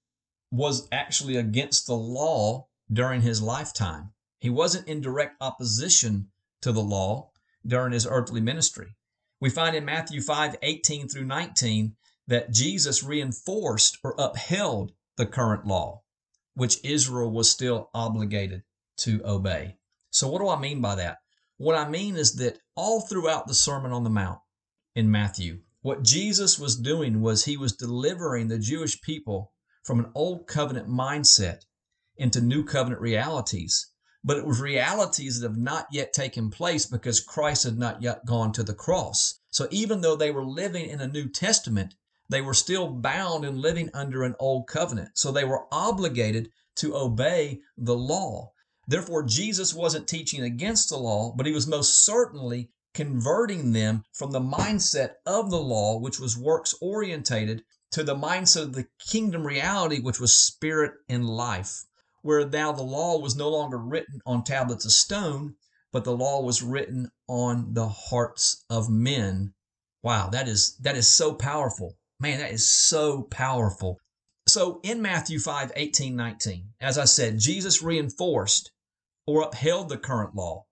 was 0.55 0.87
actually 0.93 1.37
against 1.37 1.87
the 1.87 1.97
law 1.97 2.69
during 2.93 3.23
his 3.23 3.43
lifetime. 3.43 4.13
He 4.39 4.51
wasn't 4.51 4.87
in 4.87 5.01
direct 5.01 5.37
opposition 5.41 6.29
to 6.63 6.71
the 6.71 6.83
law 6.83 7.33
during 7.67 7.93
his 7.93 8.07
earthly 8.07 8.41
ministry. 8.41 8.95
We 9.41 9.51
find 9.51 9.75
in 9.75 9.85
Matthew 9.85 10.21
5 10.21 10.57
18 10.63 11.09
through 11.09 11.25
19 11.25 11.97
that 12.29 12.53
Jesus 12.53 13.03
reinforced 13.03 13.99
or 14.05 14.15
upheld 14.17 14.93
the 15.17 15.27
current 15.27 15.67
law, 15.67 16.03
which 16.55 16.79
Israel 16.85 17.33
was 17.33 17.51
still 17.51 17.91
obligated 17.93 18.63
to 18.99 19.21
obey. 19.25 19.79
So, 20.11 20.29
what 20.29 20.39
do 20.39 20.49
I 20.49 20.61
mean 20.61 20.81
by 20.81 20.95
that? 20.95 21.19
What 21.57 21.75
I 21.75 21.89
mean 21.89 22.15
is 22.15 22.37
that 22.37 22.59
all 22.77 23.01
throughout 23.01 23.49
the 23.49 23.55
Sermon 23.55 23.91
on 23.91 24.05
the 24.05 24.11
Mount 24.11 24.39
in 24.95 25.11
Matthew, 25.11 25.63
what 25.83 26.05
Jesus 26.05 26.61
was 26.61 26.77
doing 26.77 27.21
was 27.21 27.45
he 27.45 27.57
was 27.57 27.73
delivering 27.73 28.47
the 28.47 28.59
Jewish 28.59 29.03
people 29.03 29.53
from 29.85 30.01
an 30.01 30.11
old 30.15 30.47
covenant 30.47 30.89
mindset 30.89 31.61
into 32.17 32.41
new 32.41 32.65
covenant 32.65 33.01
realities. 33.01 33.87
But 34.25 34.39
it 34.39 34.47
was 34.47 34.61
realities 34.61 35.39
that 35.41 35.49
have 35.49 35.59
not 35.59 35.87
yet 35.93 36.13
taken 36.13 36.51
place 36.51 36.87
because 36.87 37.21
Christ 37.21 37.65
had 37.65 37.79
not 37.79 38.03
yet 38.03 38.25
gone 38.25 38.53
to 38.53 38.63
the 38.63 38.75
cross. 38.75 39.39
So 39.51 39.69
even 39.71 40.01
though 40.01 40.17
they 40.17 40.31
were 40.31 40.45
living 40.45 40.89
in 40.89 41.01
a 41.01 41.07
New 41.07 41.29
Testament, 41.29 41.95
they 42.31 42.41
were 42.41 42.55
still 42.55 42.89
bound 42.89 43.45
and 43.45 43.61
living 43.61 43.91
under 43.93 44.23
an 44.23 44.35
old 44.41 44.67
covenant. 44.67 45.11
So 45.15 45.31
they 45.31 45.45
were 45.45 45.67
obligated 45.71 46.51
to 46.77 46.97
obey 46.97 47.61
the 47.77 47.95
law. 47.95 48.53
Therefore, 48.87 49.23
Jesus 49.23 49.75
wasn't 49.75 50.09
teaching 50.09 50.43
against 50.43 50.89
the 50.89 50.97
law, 50.97 51.35
but 51.37 51.47
he 51.47 51.53
was 51.53 51.67
most 51.67 52.05
certainly 52.05 52.71
converting 52.95 53.73
them 53.73 54.05
from 54.13 54.31
the 54.31 54.41
mindset 54.41 55.17
of 55.27 55.51
the 55.51 55.61
law, 55.61 55.99
which 55.99 56.19
was 56.19 56.39
works 56.39 56.75
orientated, 56.81 57.63
to 57.95 58.03
the 58.03 58.17
mindset 58.17 58.63
of 58.63 58.73
the 58.73 58.89
kingdom 58.99 59.47
reality, 59.47 60.01
which 60.01 60.19
was 60.19 60.37
spirit 60.37 60.93
and 61.09 61.29
life, 61.29 61.85
where 62.23 62.45
now 62.45 62.73
the 62.73 62.83
law 62.83 63.19
was 63.19 63.37
no 63.37 63.49
longer 63.49 63.79
written 63.79 64.21
on 64.27 64.43
tablets 64.43 64.85
of 64.85 64.91
stone, 64.91 65.55
but 65.93 66.03
the 66.03 66.17
law 66.17 66.43
was 66.43 66.61
written 66.61 67.09
on 67.29 67.73
the 67.73 67.89
hearts 67.89 68.65
of 68.69 68.91
men. 68.91 69.55
Wow, 70.03 70.29
that 70.31 70.49
is 70.49 70.77
that 70.79 70.97
is 70.97 71.07
so 71.07 71.35
powerful. 71.35 71.97
Man, 72.19 72.41
that 72.41 72.51
is 72.51 72.69
so 72.69 73.23
powerful. 73.23 74.01
So 74.49 74.81
in 74.83 75.01
Matthew 75.01 75.39
5, 75.39 75.71
18, 75.77 76.17
19, 76.17 76.71
as 76.81 76.99
I 76.99 77.05
said, 77.05 77.39
Jesus 77.39 77.81
reinforced 77.81 78.73
or 79.25 79.43
upheld 79.43 79.89
the 79.89 79.99
current 79.99 80.35
law 80.35 80.67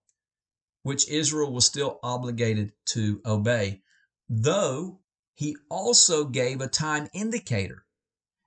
which 0.83 1.09
Israel 1.09 1.53
was 1.53 1.65
still 1.65 2.01
obligated 2.03 2.73
to 2.87 3.21
obey, 3.25 3.81
though 4.29 4.99
he 5.35 5.57
also 5.69 6.25
gave 6.25 6.61
a 6.61 6.69
time 6.69 7.09
indicator 7.13 7.85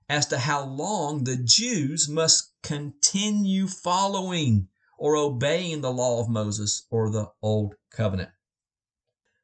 as 0.08 0.26
to 0.26 0.38
how 0.38 0.64
long 0.64 1.24
the 1.24 1.36
Jews 1.36 2.08
must 2.08 2.52
continue 2.62 3.66
following 3.66 4.68
or 4.98 5.16
obeying 5.16 5.80
the 5.80 5.92
law 5.92 6.20
of 6.20 6.28
Moses 6.28 6.86
or 6.90 7.10
the 7.10 7.30
old 7.42 7.74
covenant. 7.90 8.30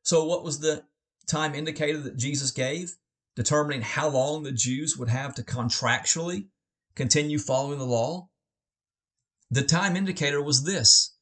So, 0.02 0.24
what 0.24 0.44
was 0.44 0.60
the 0.60 0.84
time 1.26 1.54
indicator 1.54 1.98
that 1.98 2.16
Jesus 2.16 2.50
gave, 2.50 2.96
determining 3.36 3.82
how 3.82 4.08
long 4.08 4.42
the 4.42 4.52
Jews 4.52 4.96
would 4.96 5.08
have 5.08 5.34
to 5.36 5.42
contractually 5.42 6.48
continue 6.94 7.38
following 7.38 7.78
the 7.78 7.84
law? 7.86 8.28
The 9.50 9.62
time 9.62 9.96
indicator 9.96 10.42
was 10.42 10.64
this 10.64 11.16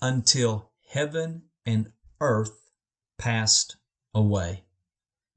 until 0.00 0.72
heaven 0.88 1.44
and 1.64 1.92
earth 2.20 2.70
passed 3.18 3.76
away. 4.14 4.64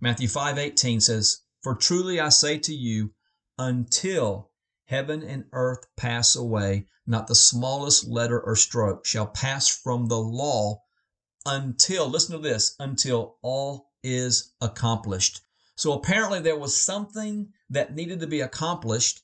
Matthew 0.01 0.27
5:18 0.27 0.99
says, 1.01 1.39
"For 1.61 1.73
truly 1.73 2.19
I 2.19 2.29
say 2.29 2.59
to 2.59 2.75
you, 2.75 3.13
until 3.57 4.51
heaven 4.85 5.23
and 5.23 5.45
earth 5.53 5.85
pass 5.95 6.35
away, 6.35 6.87
not 7.07 7.27
the 7.27 7.35
smallest 7.35 8.05
letter 8.05 8.39
or 8.39 8.57
stroke 8.57 9.05
shall 9.05 9.27
pass 9.27 9.69
from 9.69 10.07
the 10.07 10.19
law 10.19 10.83
until 11.45 12.09
listen 12.09 12.33
to 12.35 12.41
this, 12.41 12.75
until 12.77 13.37
all 13.41 13.93
is 14.03 14.51
accomplished." 14.59 15.41
So 15.77 15.93
apparently 15.93 16.41
there 16.41 16.59
was 16.59 16.81
something 16.81 17.53
that 17.69 17.95
needed 17.95 18.19
to 18.19 18.27
be 18.27 18.41
accomplished 18.41 19.23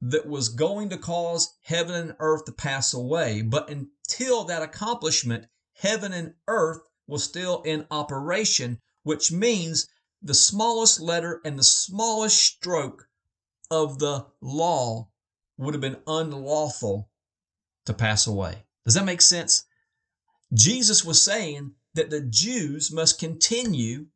that 0.00 0.26
was 0.26 0.48
going 0.48 0.88
to 0.88 0.96
cause 0.96 1.56
heaven 1.60 1.94
and 1.94 2.16
earth 2.20 2.46
to 2.46 2.52
pass 2.52 2.94
away. 2.94 3.42
But 3.42 3.68
until 3.68 4.44
that 4.44 4.62
accomplishment, 4.62 5.46
heaven 5.74 6.12
and 6.14 6.34
earth 6.46 6.80
was 7.06 7.22
still 7.24 7.62
in 7.62 7.86
operation, 7.90 8.80
which 9.08 9.32
means 9.32 9.88
the 10.20 10.34
smallest 10.34 11.00
letter 11.00 11.40
and 11.42 11.58
the 11.58 11.64
smallest 11.64 12.38
stroke 12.38 13.08
of 13.70 13.98
the 14.00 14.26
law 14.42 15.08
would 15.56 15.72
have 15.72 15.80
been 15.80 16.02
unlawful 16.06 17.08
to 17.86 17.94
pass 17.94 18.26
away. 18.26 18.66
Does 18.84 18.92
that 18.92 19.06
make 19.06 19.22
sense? 19.22 19.64
Jesus 20.52 21.06
was 21.06 21.22
saying 21.22 21.72
that 21.94 22.10
the 22.10 22.20
Jews 22.20 22.92
must 22.92 23.18
continue 23.18 24.08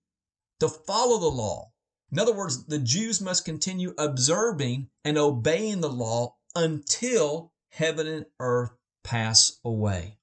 to 0.60 0.68
follow 0.68 1.18
the 1.18 1.34
law. 1.34 1.72
In 2.10 2.18
other 2.18 2.34
words, 2.34 2.66
the 2.66 2.78
Jews 2.78 3.18
must 3.18 3.46
continue 3.46 3.94
observing 3.96 4.90
and 5.06 5.16
obeying 5.16 5.80
the 5.80 5.88
law 5.88 6.36
until 6.54 7.54
heaven 7.70 8.06
and 8.06 8.26
earth 8.38 8.72
pass 9.04 9.58
away. 9.64 10.18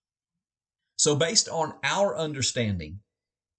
So, 0.95 1.15
based 1.15 1.49
on 1.49 1.73
our 1.83 2.15
understanding 2.15 2.99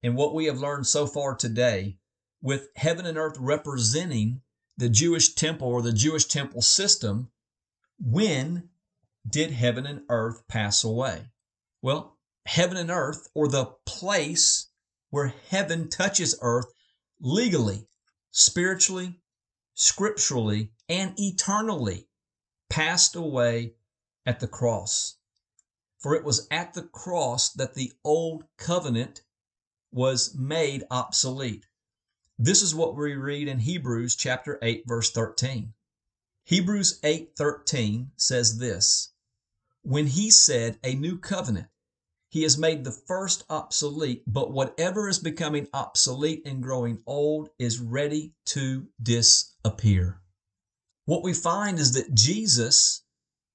and 0.03 0.17
what 0.17 0.35
we 0.35 0.47
have 0.47 0.59
learned 0.59 0.87
so 0.87 1.07
far 1.07 1.35
today, 1.35 1.99
with 2.43 2.69
heaven 2.77 3.07
and 3.07 3.19
earth 3.19 3.37
representing 3.39 4.41
the 4.77 4.89
Jewish 4.89 5.35
temple 5.35 5.69
or 5.69 5.83
the 5.83 5.93
Jewish 5.93 6.25
temple 6.25 6.63
system, 6.63 7.31
when 7.99 8.71
did 9.29 9.51
heaven 9.51 9.85
and 9.85 10.03
earth 10.09 10.49
pass 10.49 10.85
away? 10.85 11.27
Well, 11.83 12.19
heaven 12.47 12.77
and 12.79 12.91
earth, 12.91 13.29
or 13.35 13.49
the 13.49 13.67
place 13.85 14.69
where 15.11 15.35
heaven 15.49 15.89
touches 15.89 16.39
earth 16.41 16.73
legally, 17.21 17.87
spiritually, 18.31 19.21
scripturally, 19.75 20.73
and 20.89 21.13
eternally, 21.19 22.09
passed 22.71 23.17
away 23.17 23.75
at 24.25 24.41
the 24.41 24.49
cross. 24.49 25.17
For 25.99 26.15
it 26.15 26.25
was 26.25 26.47
at 26.51 26.73
the 26.73 26.85
cross 26.85 27.53
that 27.53 27.75
the 27.75 27.93
old 28.05 28.45
covenant 28.57 29.23
was 29.93 30.35
made 30.35 30.85
obsolete. 30.91 31.67
This 32.39 32.63
is 32.63 32.75
what 32.75 32.97
we 32.97 33.15
read 33.15 33.49
in 33.49 33.59
Hebrews 33.59 34.17
chapter 34.17 34.59
8 34.63 34.85
verse 34.87 35.11
13. 35.11 35.75
Hebrews 36.45 36.99
8:13 37.03 38.11
says 38.17 38.59
this: 38.59 39.11
When 39.83 40.09
he 40.09 40.31
said 40.31 40.79
a 40.83 40.95
new 40.95 41.19
covenant, 41.19 41.69
he 42.29 42.43
has 42.45 42.57
made 42.57 42.85
the 42.85 42.93
first 42.93 43.45
obsolete, 43.51 44.25
but 44.27 44.53
whatever 44.53 45.09
is 45.09 45.19
becoming 45.19 45.69
obsolete 45.73 46.43
and 46.47 46.63
growing 46.63 47.03
old 47.07 47.51
is 47.59 47.79
ready 47.79 48.35
to 48.47 48.89
disappear. 49.03 50.23
What 51.05 51.23
we 51.23 51.35
find 51.35 51.79
is 51.79 51.93
that 51.95 52.15
Jesus 52.15 53.03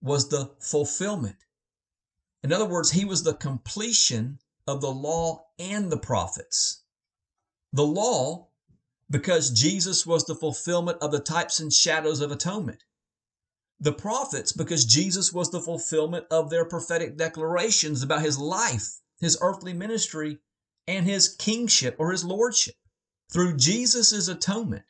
was 0.01 0.29
the 0.29 0.53
fulfillment. 0.59 1.45
In 2.43 2.53
other 2.53 2.65
words, 2.65 2.91
he 2.91 3.05
was 3.05 3.23
the 3.23 3.33
completion 3.33 4.39
of 4.67 4.81
the 4.81 4.91
law 4.91 5.45
and 5.59 5.91
the 5.91 5.97
prophets. 5.97 6.83
The 7.73 7.85
law, 7.85 8.49
because 9.09 9.51
Jesus 9.51 10.05
was 10.05 10.25
the 10.25 10.35
fulfillment 10.35 10.97
of 11.01 11.11
the 11.11 11.19
types 11.19 11.59
and 11.59 11.71
shadows 11.71 12.21
of 12.21 12.31
atonement. 12.31 12.83
The 13.79 13.93
prophets, 13.93 14.53
because 14.53 14.85
Jesus 14.85 15.33
was 15.33 15.51
the 15.51 15.59
fulfillment 15.59 16.25
of 16.31 16.49
their 16.49 16.65
prophetic 16.65 17.17
declarations 17.17 18.01
about 18.01 18.21
his 18.21 18.39
life, 18.39 19.01
his 19.19 19.37
earthly 19.41 19.73
ministry, 19.73 20.39
and 20.87 21.05
his 21.05 21.35
kingship 21.35 21.95
or 21.99 22.11
his 22.11 22.23
lordship. 22.23 22.75
Through 23.31 23.57
Jesus' 23.57 24.27
atonement, 24.27 24.85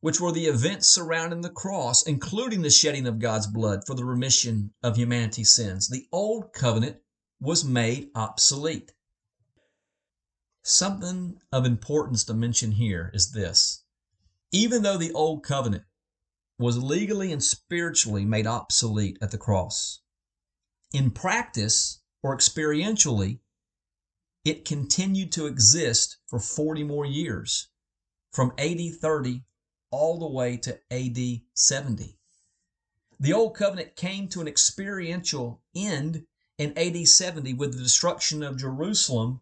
which 0.00 0.20
were 0.20 0.32
the 0.32 0.46
events 0.46 0.88
surrounding 0.88 1.42
the 1.42 1.50
cross, 1.50 2.06
including 2.06 2.62
the 2.62 2.70
shedding 2.70 3.06
of 3.06 3.18
God's 3.18 3.46
blood 3.46 3.82
for 3.86 3.94
the 3.94 4.04
remission 4.04 4.72
of 4.82 4.96
humanity's 4.96 5.52
sins. 5.52 5.88
The 5.88 6.06
old 6.10 6.52
covenant 6.54 6.96
was 7.40 7.64
made 7.64 8.10
obsolete. 8.14 8.92
Something 10.62 11.40
of 11.50 11.64
importance 11.64 12.24
to 12.24 12.34
mention 12.34 12.72
here 12.72 13.10
is 13.14 13.32
this. 13.32 13.82
Even 14.52 14.82
though 14.82 14.98
the 14.98 15.12
old 15.12 15.42
covenant 15.42 15.84
was 16.58 16.76
legally 16.76 17.32
and 17.32 17.42
spiritually 17.42 18.24
made 18.24 18.46
obsolete 18.46 19.16
at 19.22 19.30
the 19.30 19.38
cross, 19.38 20.00
in 20.92 21.10
practice 21.10 22.00
or 22.22 22.36
experientially, 22.36 23.40
it 24.44 24.64
continued 24.64 25.32
to 25.32 25.46
exist 25.46 26.18
for 26.26 26.38
40 26.38 26.84
more 26.84 27.06
years, 27.06 27.68
from 28.30 28.52
AD 28.58 28.80
30 29.00 29.44
all 29.90 30.18
the 30.18 30.28
way 30.28 30.56
to 30.58 30.78
AD 30.90 31.42
70. 31.54 32.18
The 33.18 33.32
Old 33.32 33.54
Covenant 33.54 33.96
came 33.96 34.28
to 34.28 34.40
an 34.40 34.48
experiential 34.48 35.62
end 35.74 36.26
in 36.58 36.76
AD 36.76 37.08
70 37.08 37.54
with 37.54 37.72
the 37.72 37.82
destruction 37.82 38.42
of 38.42 38.56
Jerusalem 38.56 39.40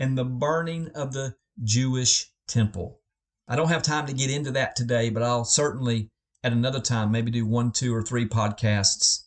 and 0.00 0.16
the 0.16 0.24
burning 0.24 0.88
of 0.94 1.12
the 1.12 1.36
Jewish 1.62 2.32
temple. 2.48 2.98
I 3.46 3.54
don't 3.54 3.68
have 3.68 3.82
time 3.82 4.06
to 4.06 4.14
get 4.14 4.30
into 4.30 4.50
that 4.52 4.74
today, 4.74 5.10
but 5.10 5.22
I'll 5.22 5.44
certainly 5.44 6.10
at 6.42 6.52
another 6.52 6.80
time 6.80 7.12
maybe 7.12 7.30
do 7.30 7.46
one, 7.46 7.70
two, 7.70 7.94
or 7.94 8.02
three 8.02 8.26
podcasts 8.26 9.24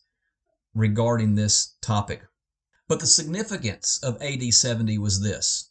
regarding 0.74 1.36
this 1.36 1.76
topic. 1.80 2.22
But 2.88 2.98
the 2.98 3.06
significance 3.06 4.00
of 4.02 4.20
AD 4.20 4.52
70 4.52 4.98
was 4.98 5.22
this. 5.22 5.70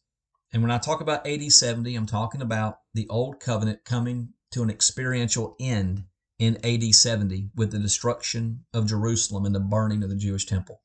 And 0.53 0.61
when 0.61 0.71
I 0.71 0.77
talk 0.77 1.01
about 1.01 1.27
AD 1.27 1.51
70, 1.51 1.95
I'm 1.95 2.05
talking 2.05 2.41
about 2.41 2.79
the 2.93 3.07
Old 3.09 3.39
Covenant 3.39 3.83
coming 3.83 4.29
to 4.51 4.63
an 4.63 4.69
experiential 4.69 5.55
end 5.59 6.05
in 6.39 6.63
AD 6.63 6.95
70 6.95 7.49
with 7.55 7.71
the 7.71 7.79
destruction 7.79 8.65
of 8.73 8.87
Jerusalem 8.87 9.45
and 9.45 9.53
the 9.53 9.59
burning 9.59 10.03
of 10.03 10.09
the 10.09 10.15
Jewish 10.15 10.45
temple. 10.45 10.81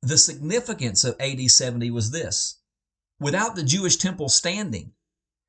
The 0.00 0.16
significance 0.18 1.04
of 1.04 1.16
AD 1.20 1.50
70 1.50 1.90
was 1.90 2.10
this 2.10 2.60
without 3.24 3.56
the 3.56 3.62
Jewish 3.62 3.96
temple 3.96 4.28
standing 4.28 4.92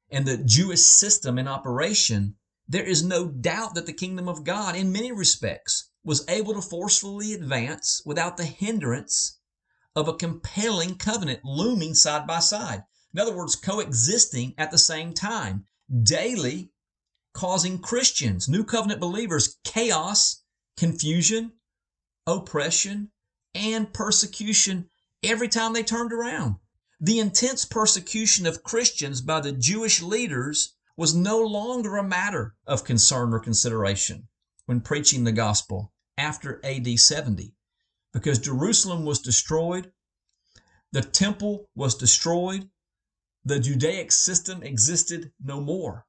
and 0.09 0.25
the 0.25 0.37
Jewish 0.37 0.79
system 0.79 1.37
in 1.37 1.45
operation, 1.45 2.35
there 2.69 2.85
is 2.85 3.03
no 3.03 3.27
doubt 3.27 3.75
that 3.75 3.85
the 3.85 3.91
kingdom 3.91 4.29
of 4.29 4.45
God, 4.45 4.77
in 4.77 4.93
many 4.93 5.11
respects, 5.11 5.89
was 6.01 6.23
able 6.29 6.53
to 6.53 6.61
forcefully 6.61 7.33
advance 7.33 8.01
without 8.05 8.37
the 8.37 8.45
hindrance 8.45 9.39
of 9.93 10.07
a 10.07 10.13
compelling 10.13 10.95
covenant 10.95 11.41
looming 11.43 11.93
side 11.93 12.25
by 12.25 12.39
side. 12.39 12.85
In 13.13 13.19
other 13.19 13.35
words, 13.35 13.57
coexisting 13.57 14.53
at 14.57 14.71
the 14.71 14.77
same 14.77 15.11
time, 15.13 15.65
daily 16.01 16.71
causing 17.33 17.79
Christians, 17.79 18.47
new 18.47 18.63
covenant 18.63 19.01
believers, 19.01 19.57
chaos, 19.65 20.43
confusion, 20.77 21.51
oppression, 22.25 23.11
and 23.53 23.91
persecution 23.91 24.89
every 25.21 25.49
time 25.49 25.73
they 25.73 25.83
turned 25.83 26.13
around. 26.13 26.55
The 26.99 27.19
intense 27.19 27.65
persecution 27.65 28.45
of 28.45 28.63
Christians 28.63 29.21
by 29.21 29.41
the 29.41 29.51
Jewish 29.51 30.01
leaders 30.01 30.75
was 30.95 31.13
no 31.13 31.39
longer 31.39 31.97
a 31.97 32.03
matter 32.03 32.55
of 32.65 32.85
concern 32.85 33.33
or 33.33 33.39
consideration 33.39 34.29
when 34.65 34.79
preaching 34.79 35.23
the 35.23 35.31
gospel 35.31 35.91
after 36.17 36.63
AD 36.65 36.97
70 36.97 37.53
because 38.13 38.39
Jerusalem 38.39 39.03
was 39.03 39.19
destroyed, 39.19 39.91
the 40.93 41.01
temple 41.01 41.69
was 41.75 41.95
destroyed, 41.95 42.69
the 43.43 43.59
Judaic 43.59 44.13
system 44.13 44.63
existed 44.63 45.33
no 45.43 45.59
more. 45.59 46.05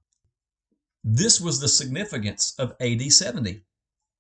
This 1.03 1.41
was 1.41 1.59
the 1.59 1.69
significance 1.69 2.55
of 2.59 2.77
AD 2.79 3.13
70, 3.13 3.65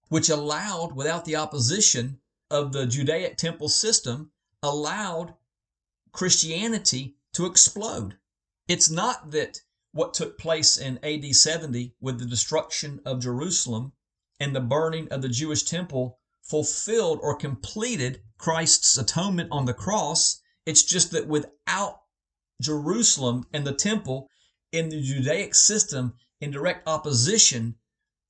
which 0.09 0.29
allowed, 0.29 0.97
without 0.97 1.25
the 1.25 1.37
opposition 1.37 2.21
of 2.51 2.73
the 2.73 2.87
Judaic 2.87 3.37
temple 3.37 3.69
system, 3.69 4.33
allowed 4.65 5.35
Christianity 6.17 7.15
to 7.35 7.45
explode. 7.45 8.17
It's 8.67 8.89
not 8.89 9.33
that 9.33 9.61
what 9.93 10.15
took 10.15 10.39
place 10.39 10.79
in 10.79 10.99
AD 11.05 11.35
70 11.35 11.95
with 12.01 12.19
the 12.19 12.25
destruction 12.25 13.01
of 13.05 13.21
Jerusalem 13.21 13.93
and 14.41 14.57
the 14.57 14.61
burning 14.61 15.09
of 15.11 15.21
the 15.21 15.29
Jewish 15.29 15.65
temple 15.65 16.19
fulfilled 16.43 17.21
or 17.23 17.37
completed 17.37 18.23
Christ's 18.39 18.97
atonement 18.97 19.51
on 19.53 19.67
the 19.67 19.75
cross. 19.75 20.41
It's 20.65 20.83
just 20.83 21.11
that 21.11 21.29
without 21.29 22.01
Jerusalem 22.63 23.47
and 23.53 23.67
the 23.67 23.75
temple 23.75 24.31
in 24.73 24.89
the 24.89 25.03
Judaic 25.03 25.55
system, 25.55 26.15
in 26.41 26.51
direct 26.51 26.89
opposition 26.89 27.75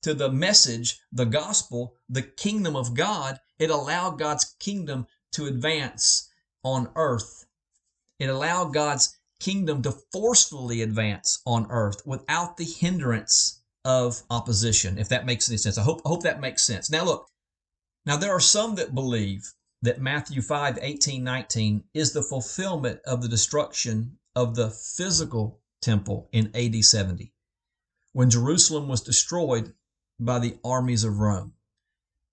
to 0.01 0.13
the 0.13 0.29
message, 0.29 0.99
the 1.13 1.25
gospel, 1.25 1.95
the 2.09 2.21
kingdom 2.21 2.75
of 2.75 2.95
God, 2.95 3.39
it 3.59 3.69
allowed 3.69 4.19
God's 4.19 4.43
kingdom 4.59 5.07
to 5.31 5.45
advance 5.45 6.29
on 6.63 6.91
earth. 6.97 7.45
It 8.19 8.29
allowed 8.29 8.73
God's 8.73 9.17
kingdom 9.39 9.81
to 9.83 9.91
forcefully 9.91 10.81
advance 10.81 11.41
on 11.45 11.67
earth 11.69 12.05
without 12.05 12.57
the 12.57 12.65
hindrance 12.65 13.61
of 13.85 14.23
opposition, 14.29 14.97
if 14.97 15.09
that 15.09 15.25
makes 15.25 15.49
any 15.49 15.57
sense. 15.57 15.77
I 15.77 15.83
hope, 15.83 16.01
I 16.05 16.09
hope 16.09 16.23
that 16.23 16.41
makes 16.41 16.63
sense. 16.63 16.89
Now, 16.89 17.05
look, 17.05 17.29
now 18.05 18.17
there 18.17 18.31
are 18.31 18.39
some 18.39 18.75
that 18.75 18.95
believe 18.95 19.53
that 19.81 20.01
Matthew 20.01 20.41
5 20.41 20.79
18, 20.81 21.23
19 21.23 21.83
is 21.93 22.13
the 22.13 22.23
fulfillment 22.23 22.99
of 23.05 23.21
the 23.21 23.27
destruction 23.27 24.17
of 24.35 24.55
the 24.55 24.71
physical 24.71 25.61
temple 25.81 26.27
in 26.31 26.51
AD 26.55 26.83
70 26.83 27.31
when 28.13 28.29
Jerusalem 28.31 28.87
was 28.87 29.01
destroyed 29.01 29.75
by 30.19 30.39
the 30.39 30.57
armies 30.63 31.03
of 31.03 31.19
Rome. 31.19 31.53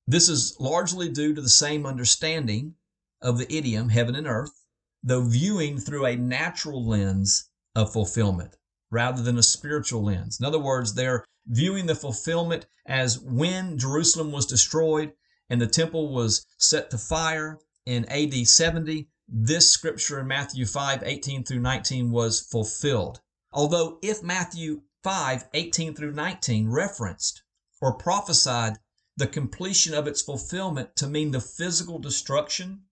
This 0.06 0.28
is 0.30 0.58
largely 0.58 1.10
due 1.10 1.34
to 1.34 1.42
the 1.42 1.48
same 1.48 1.84
understanding 1.84 2.76
of 3.20 3.36
the 3.36 3.54
idiom 3.54 3.90
heaven 3.90 4.14
and 4.14 4.26
earth, 4.26 4.63
though 5.06 5.22
viewing 5.22 5.78
through 5.78 6.06
a 6.06 6.16
natural 6.16 6.82
lens 6.82 7.50
of 7.74 7.92
fulfillment 7.92 8.56
rather 8.90 9.22
than 9.22 9.36
a 9.36 9.42
spiritual 9.42 10.02
lens. 10.02 10.40
In 10.40 10.46
other 10.46 10.58
words, 10.58 10.94
they're 10.94 11.26
viewing 11.46 11.84
the 11.84 11.94
fulfillment 11.94 12.66
as 12.86 13.20
when 13.20 13.76
Jerusalem 13.76 14.32
was 14.32 14.46
destroyed 14.46 15.12
and 15.50 15.60
the 15.60 15.66
temple 15.66 16.08
was 16.14 16.46
set 16.56 16.90
to 16.90 16.96
fire 16.96 17.58
in 17.84 18.06
AD 18.06 18.48
70. 18.48 19.08
This 19.28 19.70
scripture 19.70 20.20
in 20.20 20.26
Matthew 20.26 20.64
5 20.64 21.02
18 21.02 21.44
through 21.44 21.60
19 21.60 22.10
was 22.10 22.40
fulfilled. 22.40 23.20
Although, 23.52 23.98
if 24.00 24.22
Matthew 24.22 24.82
5 25.02 25.48
18 25.52 25.94
through 25.94 26.12
19 26.12 26.70
referenced 26.70 27.42
or 27.82 27.92
prophesied 27.92 28.78
the 29.16 29.26
completion 29.26 29.92
of 29.92 30.06
its 30.06 30.22
fulfillment 30.22 30.96
to 30.96 31.06
mean 31.06 31.30
the 31.30 31.40
physical 31.40 31.98
destruction 31.98 32.84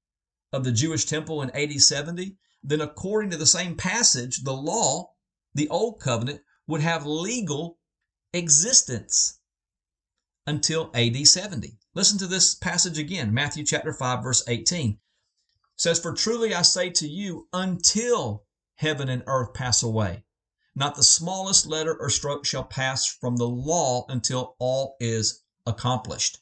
of 0.52 0.64
the 0.64 0.72
Jewish 0.72 1.04
temple 1.04 1.42
in 1.42 1.50
AD 1.50 1.80
70, 1.80 2.36
then 2.62 2.80
according 2.80 3.30
to 3.30 3.36
the 3.36 3.46
same 3.46 3.76
passage, 3.76 4.44
the 4.44 4.52
law, 4.52 5.12
the 5.54 5.68
old 5.68 6.00
covenant, 6.00 6.42
would 6.66 6.80
have 6.80 7.06
legal 7.06 7.78
existence 8.32 9.40
until 10.46 10.90
AD 10.94 11.26
70. 11.26 11.78
Listen 11.94 12.18
to 12.18 12.26
this 12.26 12.54
passage 12.54 12.98
again, 12.98 13.32
Matthew 13.32 13.64
chapter 13.64 13.92
5 13.92 14.22
verse 14.22 14.42
18. 14.48 14.92
It 14.92 14.98
says, 15.76 15.98
"For 15.98 16.12
truly 16.12 16.54
I 16.54 16.62
say 16.62 16.90
to 16.90 17.08
you, 17.08 17.48
until 17.52 18.44
heaven 18.76 19.08
and 19.08 19.22
earth 19.26 19.54
pass 19.54 19.82
away, 19.82 20.24
not 20.74 20.94
the 20.94 21.02
smallest 21.02 21.66
letter 21.66 21.94
or 21.94 22.08
stroke 22.08 22.44
shall 22.44 22.64
pass 22.64 23.06
from 23.06 23.36
the 23.36 23.48
law 23.48 24.06
until 24.08 24.56
all 24.58 24.96
is 25.00 25.42
accomplished." 25.66 26.38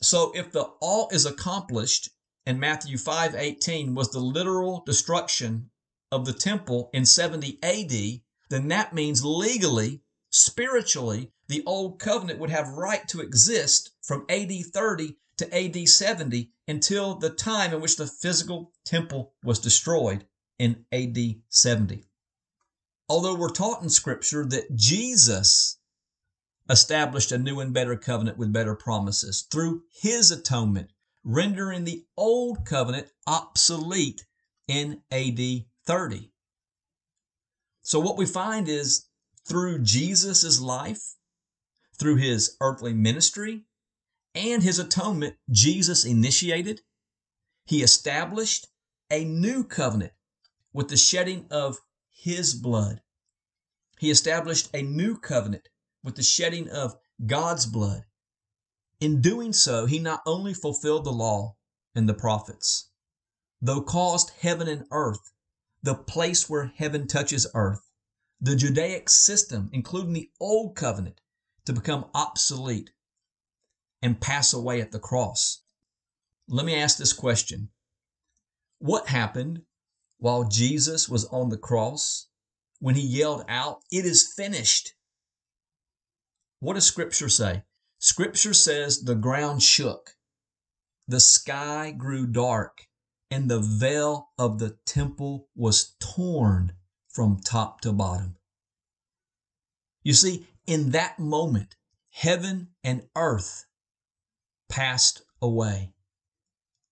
So 0.00 0.32
if 0.32 0.52
the 0.52 0.62
all 0.80 1.08
is 1.10 1.26
accomplished 1.26 2.10
in 2.46 2.60
Matthew 2.60 2.96
5:18 2.96 3.94
was 3.94 4.10
the 4.10 4.20
literal 4.20 4.82
destruction 4.86 5.70
of 6.12 6.24
the 6.24 6.32
temple 6.32 6.90
in 6.92 7.04
70 7.04 7.58
AD, 7.62 8.22
then 8.48 8.68
that 8.68 8.94
means 8.94 9.24
legally, 9.24 10.02
spiritually, 10.30 11.32
the 11.48 11.64
old 11.66 11.98
covenant 11.98 12.38
would 12.38 12.50
have 12.50 12.68
right 12.68 13.06
to 13.08 13.20
exist 13.20 13.90
from 14.02 14.24
AD 14.28 14.52
30 14.72 15.16
to 15.38 15.54
AD 15.54 15.88
70 15.88 16.52
until 16.68 17.16
the 17.16 17.30
time 17.30 17.74
in 17.74 17.80
which 17.80 17.96
the 17.96 18.06
physical 18.06 18.72
temple 18.84 19.34
was 19.42 19.58
destroyed 19.58 20.26
in 20.58 20.84
AD 20.92 21.42
70. 21.48 22.04
Although 23.08 23.34
we're 23.34 23.50
taught 23.50 23.82
in 23.82 23.90
scripture 23.90 24.44
that 24.46 24.74
Jesus 24.74 25.78
established 26.68 27.30
a 27.30 27.38
new 27.38 27.60
and 27.60 27.72
better 27.72 27.96
covenant 27.96 28.38
with 28.38 28.52
better 28.52 28.74
promises 28.74 29.42
through 29.42 29.82
his 30.00 30.30
atonement, 30.30 30.90
rendering 31.26 31.84
the 31.84 32.04
old 32.16 32.64
covenant 32.64 33.08
obsolete 33.26 34.24
in 34.68 35.02
AD 35.10 35.64
30. 35.84 36.30
So 37.82 38.00
what 38.00 38.16
we 38.16 38.26
find 38.26 38.68
is 38.68 39.06
through 39.46 39.80
Jesus' 39.80 40.60
life, 40.60 41.16
through 41.98 42.16
his 42.16 42.56
earthly 42.60 42.94
ministry, 42.94 43.64
and 44.34 44.62
his 44.62 44.78
atonement, 44.78 45.36
Jesus 45.50 46.04
initiated, 46.04 46.82
he 47.64 47.82
established 47.82 48.68
a 49.10 49.24
new 49.24 49.64
covenant 49.64 50.12
with 50.72 50.88
the 50.88 50.96
shedding 50.96 51.46
of 51.50 51.78
his 52.12 52.54
blood. 52.54 53.00
He 53.98 54.10
established 54.10 54.68
a 54.74 54.82
new 54.82 55.18
covenant 55.18 55.68
with 56.04 56.14
the 56.14 56.22
shedding 56.22 56.68
of 56.68 56.94
God's 57.24 57.66
blood. 57.66 58.04
In 58.98 59.20
doing 59.20 59.52
so, 59.52 59.84
he 59.86 59.98
not 59.98 60.22
only 60.24 60.54
fulfilled 60.54 61.04
the 61.04 61.12
law 61.12 61.56
and 61.94 62.08
the 62.08 62.14
prophets, 62.14 62.88
though 63.60 63.82
caused 63.82 64.30
heaven 64.30 64.68
and 64.68 64.86
earth 64.90 65.32
the 65.82 65.94
place 65.94 66.48
where 66.48 66.72
heaven 66.76 67.06
touches 67.06 67.46
earth, 67.54 67.90
the 68.40 68.56
Judaic 68.56 69.08
system, 69.08 69.68
including 69.72 70.14
the 70.14 70.30
Old 70.40 70.76
Covenant, 70.76 71.20
to 71.66 71.72
become 71.72 72.10
obsolete 72.14 72.90
and 74.00 74.20
pass 74.20 74.52
away 74.52 74.80
at 74.80 74.92
the 74.92 74.98
cross. 74.98 75.62
Let 76.48 76.64
me 76.64 76.74
ask 76.74 76.96
this 76.96 77.12
question 77.12 77.70
What 78.78 79.08
happened 79.08 79.62
while 80.18 80.44
Jesus 80.44 81.08
was 81.08 81.26
on 81.26 81.50
the 81.50 81.58
cross 81.58 82.28
when 82.78 82.94
he 82.94 83.02
yelled 83.02 83.44
out, 83.48 83.82
It 83.90 84.04
is 84.04 84.32
finished? 84.34 84.94
What 86.60 86.74
does 86.74 86.86
Scripture 86.86 87.28
say? 87.28 87.64
Scripture 87.98 88.54
says 88.54 89.02
the 89.02 89.14
ground 89.14 89.62
shook, 89.62 90.16
the 91.08 91.20
sky 91.20 91.92
grew 91.92 92.26
dark, 92.26 92.88
and 93.30 93.50
the 93.50 93.60
veil 93.60 94.30
of 94.38 94.58
the 94.58 94.76
temple 94.84 95.48
was 95.54 95.94
torn 96.00 96.72
from 97.08 97.40
top 97.40 97.80
to 97.80 97.92
bottom. 97.92 98.36
You 100.02 100.14
see, 100.14 100.46
in 100.66 100.90
that 100.90 101.18
moment, 101.18 101.76
heaven 102.10 102.68
and 102.84 103.08
earth 103.16 103.66
passed 104.68 105.22
away. 105.40 105.92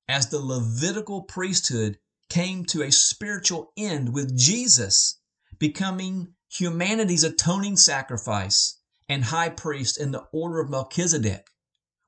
As 0.08 0.28
the 0.28 0.40
Levitical 0.40 1.22
priesthood 1.22 1.98
came 2.28 2.64
to 2.66 2.82
a 2.82 2.92
spiritual 2.92 3.72
end 3.76 4.12
with 4.12 4.36
Jesus 4.36 5.20
becoming 5.58 6.34
humanity's 6.48 7.24
atoning 7.24 7.76
sacrifice 7.76 8.80
and 9.08 9.24
high 9.24 9.48
priest 9.48 10.00
in 10.00 10.12
the 10.12 10.26
order 10.32 10.60
of 10.60 10.70
Melchizedek, 10.70 11.48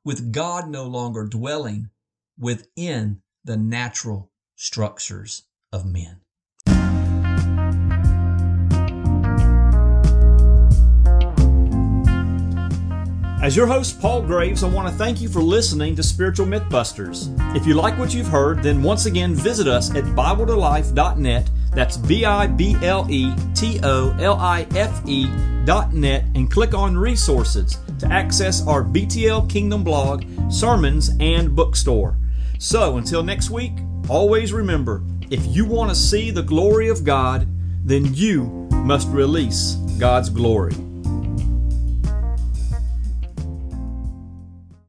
with 0.04 0.32
God 0.32 0.68
no 0.68 0.84
longer 0.84 1.24
dwelling 1.24 1.90
within 2.38 3.22
the 3.44 3.56
natural 3.56 4.30
structures 4.56 5.44
of 5.72 5.84
men. 5.84 6.20
As 13.46 13.54
your 13.54 13.68
host, 13.68 14.00
Paul 14.00 14.22
Graves, 14.22 14.64
I 14.64 14.68
want 14.68 14.88
to 14.88 14.94
thank 14.94 15.20
you 15.20 15.28
for 15.28 15.40
listening 15.40 15.94
to 15.94 16.02
Spiritual 16.02 16.46
Mythbusters. 16.46 17.28
If 17.54 17.64
you 17.64 17.74
like 17.74 17.96
what 17.96 18.12
you've 18.12 18.26
heard, 18.26 18.60
then 18.60 18.82
once 18.82 19.06
again 19.06 19.36
visit 19.36 19.68
us 19.68 19.94
at 19.94 20.02
BibleToLife.net. 20.02 21.48
That's 21.70 21.96
B 21.96 22.24
I 22.24 22.48
B 22.48 22.76
L 22.82 23.06
E 23.08 23.32
T 23.54 23.78
O 23.84 24.10
L 24.18 24.34
I 24.34 24.66
F 24.74 25.00
E.net 25.06 26.24
and 26.34 26.50
click 26.50 26.74
on 26.74 26.98
resources 26.98 27.78
to 28.00 28.08
access 28.08 28.66
our 28.66 28.82
BTL 28.82 29.48
Kingdom 29.48 29.84
blog, 29.84 30.24
sermons, 30.50 31.12
and 31.20 31.54
bookstore. 31.54 32.18
So 32.58 32.96
until 32.96 33.22
next 33.22 33.50
week, 33.50 33.74
always 34.08 34.52
remember 34.52 35.04
if 35.30 35.46
you 35.46 35.66
want 35.66 35.90
to 35.90 35.94
see 35.94 36.32
the 36.32 36.42
glory 36.42 36.88
of 36.88 37.04
God, 37.04 37.46
then 37.84 38.12
you 38.12 38.46
must 38.72 39.06
release 39.10 39.74
God's 40.00 40.30
glory. 40.30 40.74